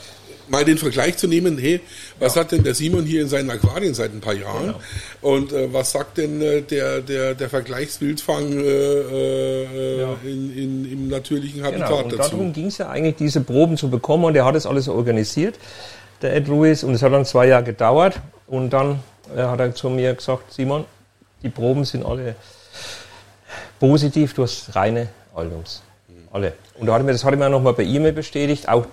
[0.49, 1.81] Mal den Vergleich zu nehmen, hey,
[2.19, 2.43] was ja.
[2.43, 4.67] hat denn der Simon hier in seinen Aquarien seit ein paar Jahren?
[4.67, 4.81] Genau.
[5.21, 10.17] Und äh, was sagt denn äh, der, der, der Vergleichswildfang äh, äh, ja.
[10.25, 12.03] in, in, im natürlichen Habitat genau.
[12.05, 12.31] und dazu?
[12.31, 15.59] Darum ging es ja eigentlich, diese Proben zu bekommen und er hat das alles organisiert,
[16.23, 19.01] der Ed Ruiz, und es hat dann zwei Jahre gedauert und dann
[19.35, 20.85] äh, hat er zu mir gesagt, Simon,
[21.43, 22.37] die Proben sind alle
[23.79, 25.83] positiv, du hast reine Aldungs.
[26.33, 26.55] Alle.
[26.79, 28.87] Und da hat mir, das hat er mir nochmal per E-Mail bestätigt, auch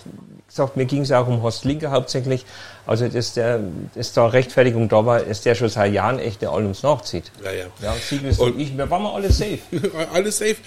[0.52, 2.46] gesagt, mir ging es auch um Horst Linke hauptsächlich.
[2.86, 3.60] Also, dass, der,
[3.96, 7.32] dass da Rechtfertigung da war, dass der schon seit Jahren echt der Allums nachzieht.
[7.44, 7.66] Ja, ja.
[7.82, 9.60] Ja, Siegel und ich, wir waren mal alles safe.
[10.14, 10.58] alles safe.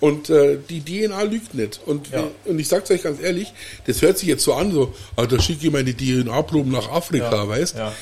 [0.00, 1.80] Und äh, die DNA lügt nicht.
[1.84, 2.24] Und, ja.
[2.44, 3.52] und ich sag's euch ganz ehrlich,
[3.86, 7.32] das hört sich jetzt so an, so, ah, da schicke ich meine DNA-Proben nach Afrika,
[7.32, 7.48] ja.
[7.48, 7.76] weißt?
[7.76, 7.92] Ja.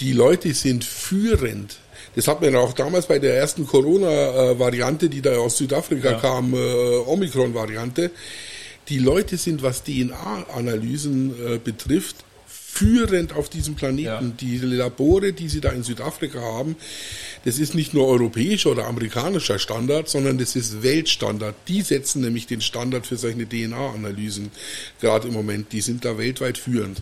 [0.00, 1.78] Die Leute sind führend.
[2.16, 6.18] Das hat man auch damals bei der ersten Corona-Variante, die da aus Südafrika ja.
[6.18, 6.56] kam, äh,
[7.06, 8.10] Omikron-Variante
[8.88, 12.16] die Leute sind, was DNA-Analysen äh, betrifft,
[12.76, 14.04] führend auf diesem Planeten.
[14.04, 14.20] Ja.
[14.38, 16.76] Die Labore, die sie da in Südafrika haben,
[17.46, 21.54] das ist nicht nur europäischer oder amerikanischer Standard, sondern das ist Weltstandard.
[21.68, 24.50] Die setzen nämlich den Standard für solche DNA-Analysen
[25.00, 25.72] gerade im Moment.
[25.72, 27.00] Die sind da weltweit führend.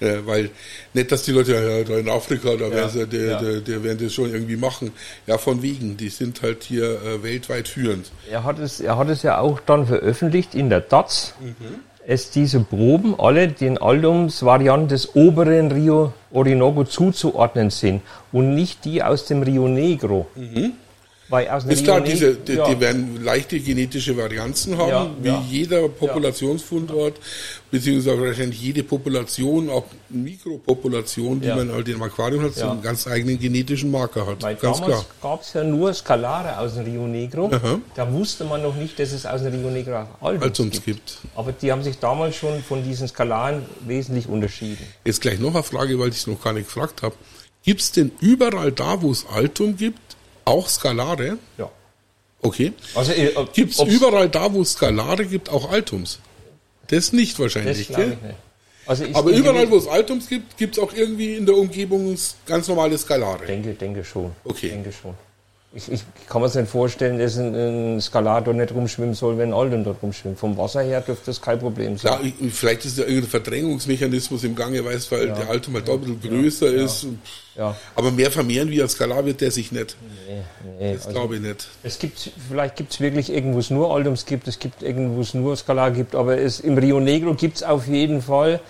[0.00, 0.08] Ja.
[0.08, 0.50] Äh, weil
[0.92, 2.88] nicht, dass die Leute, ja, da in Afrika, da ja.
[2.88, 3.40] sie, der, ja.
[3.40, 4.90] der, der werden das schon irgendwie machen.
[5.28, 5.96] Ja, von wegen.
[5.96, 8.10] Die sind halt hier äh, weltweit führend.
[8.28, 11.34] Er hat, es, er hat es ja auch dann veröffentlicht in der DATS.
[11.40, 18.02] Mhm es diese Proben alle den Alterungsvarianten des oberen Rio Orinoco zuzuordnen sind
[18.32, 20.26] und nicht die aus dem Rio Negro.
[20.36, 20.72] Mhm.
[21.28, 22.68] Weil aus ist klar, diese, die, ja.
[22.68, 27.18] die, werden leichte genetische Varianzen haben, ja, wie jeder Populationsfundort,
[27.70, 33.08] beziehungsweise wahrscheinlich jede Population, auch Mikropopulation, die man halt im Aquarium hat, so einen ganz
[33.08, 34.42] eigenen genetischen Marker hat.
[34.42, 37.50] Weil ganz damals gab es ja nur Skalare aus dem Rio Negro.
[37.52, 37.80] Aha.
[37.96, 40.84] Da wusste man noch nicht, dass es aus dem Rio Negro Altums, Altums gibt.
[40.84, 41.18] gibt.
[41.34, 44.86] Aber die haben sich damals schon von diesen Skalaren wesentlich unterschieden.
[45.04, 47.16] Jetzt gleich noch eine Frage, weil ich es noch gar nicht gefragt habe.
[47.64, 50.15] Gibt es denn überall da, wo es Altum gibt,
[50.46, 51.38] auch Skalare?
[51.58, 51.70] Ja.
[52.40, 52.72] Okay.
[52.94, 56.20] Also, äh, gibt es überall da, wo es Skalare gibt, auch Altums?
[56.88, 58.16] Das nicht wahrscheinlich, das gell?
[58.86, 62.16] Also Aber überall, wo es Altums gibt, gibt es auch irgendwie in der Umgebung
[62.46, 63.44] ganz normale Skalare.
[63.44, 64.30] Denke, denke schon.
[64.44, 64.68] Okay.
[64.68, 65.14] Denke schon.
[65.76, 69.50] Ich, ich kann mir das nicht vorstellen, dass ein, ein Skalator nicht rumschwimmen soll, wenn
[69.50, 70.38] ein Alden dort rumschwimmt.
[70.38, 72.18] Vom Wasser her dürfte das kein Problem sein.
[72.24, 75.34] Ja, vielleicht ist ja irgendein Verdrängungsmechanismus im Gange, weiß, weil ja.
[75.34, 75.94] der Altum halt ja.
[75.94, 76.30] doppelt ja.
[76.30, 76.84] größer ja.
[76.84, 77.06] ist.
[77.56, 77.76] Ja.
[77.94, 79.96] Aber mehr vermehren wie ein Skalar wird der sich nicht.
[80.26, 80.42] Nee,
[80.78, 80.94] nee.
[80.94, 81.68] Das also, glaube ich nicht.
[81.82, 85.34] Es gibt, vielleicht gibt es wirklich irgendwo es nur Altums gibt, es gibt irgendwo es
[85.34, 88.60] nur Skalar gibt, aber es, im Rio Negro gibt es auf jeden Fall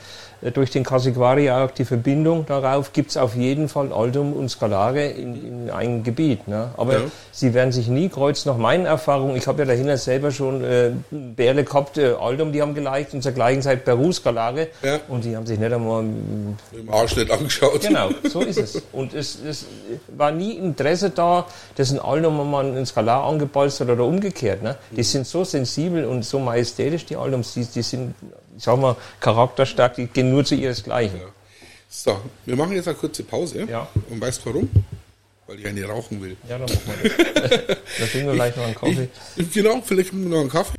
[0.42, 5.06] durch den Casiguari auch die Verbindung darauf, gibt es auf jeden Fall Altum und Skalare
[5.06, 6.46] in, in einem Gebiet.
[6.46, 6.70] Ne?
[6.76, 7.00] Aber ja.
[7.32, 9.36] sie werden sich nie kreuzen, nach meinen Erfahrungen.
[9.36, 13.22] Ich habe ja dahinter selber schon äh, Bärle gehabt, äh, Altum, die haben geleicht und
[13.22, 15.00] zur gleichen Zeit Peru Skalare ja.
[15.08, 16.56] und die haben sich nicht einmal im
[16.90, 17.80] Arsch nicht angeschaut.
[17.80, 18.82] Genau, so ist es.
[18.92, 19.66] Und es, es
[20.08, 24.62] war nie Interesse da, dass ein Altum mal ein Skalar angebolzt hat oder umgekehrt.
[24.62, 24.76] Ne?
[24.90, 25.02] Die mhm.
[25.02, 28.14] sind so sensibel und so majestätisch, die Altums, die, die sind
[28.56, 31.20] ich sag mal, charakterstark, die gehen nur zu ihresgleichen.
[31.20, 31.26] Ja.
[31.88, 33.66] So, wir machen jetzt eine kurze Pause.
[33.68, 33.88] Ja.
[34.10, 34.68] Und weißt warum?
[35.46, 36.36] Weil ich eine rauchen will.
[36.48, 37.50] Ja, dann machen wir das.
[37.98, 39.08] da trinken wir gleich noch einen Kaffee.
[39.36, 40.74] Ich, genau, vielleicht noch einen Kaffee.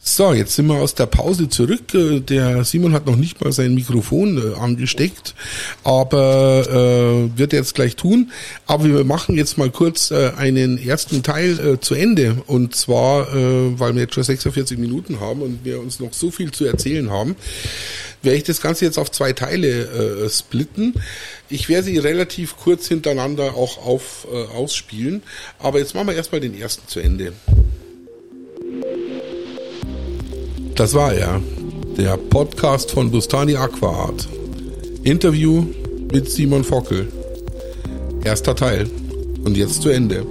[0.00, 1.92] So, jetzt sind wir aus der Pause zurück.
[1.92, 5.34] Äh, der Simon hat noch nicht mal sein Mikrofon äh, angesteckt,
[5.82, 6.66] aber
[7.34, 8.30] äh, wird jetzt gleich tun.
[8.66, 12.42] Aber wir machen jetzt mal kurz äh, einen ersten Teil äh, zu Ende.
[12.46, 16.30] Und zwar, äh, weil wir jetzt schon 46 Minuten haben und wir uns noch so
[16.30, 17.34] viel zu erzählen haben,
[18.22, 20.94] werde ich das Ganze jetzt auf zwei Teile äh, splitten.
[21.50, 25.22] Ich werde sie relativ kurz hintereinander auch auf, äh, ausspielen.
[25.58, 27.32] Aber jetzt machen wir erstmal den ersten zu Ende.
[30.78, 31.40] Das war er,
[31.96, 34.28] der Podcast von Bustani Aquaart.
[35.02, 35.66] Interview
[36.12, 37.08] mit Simon Fockel.
[38.22, 38.88] Erster Teil.
[39.44, 40.24] Und jetzt zu Ende.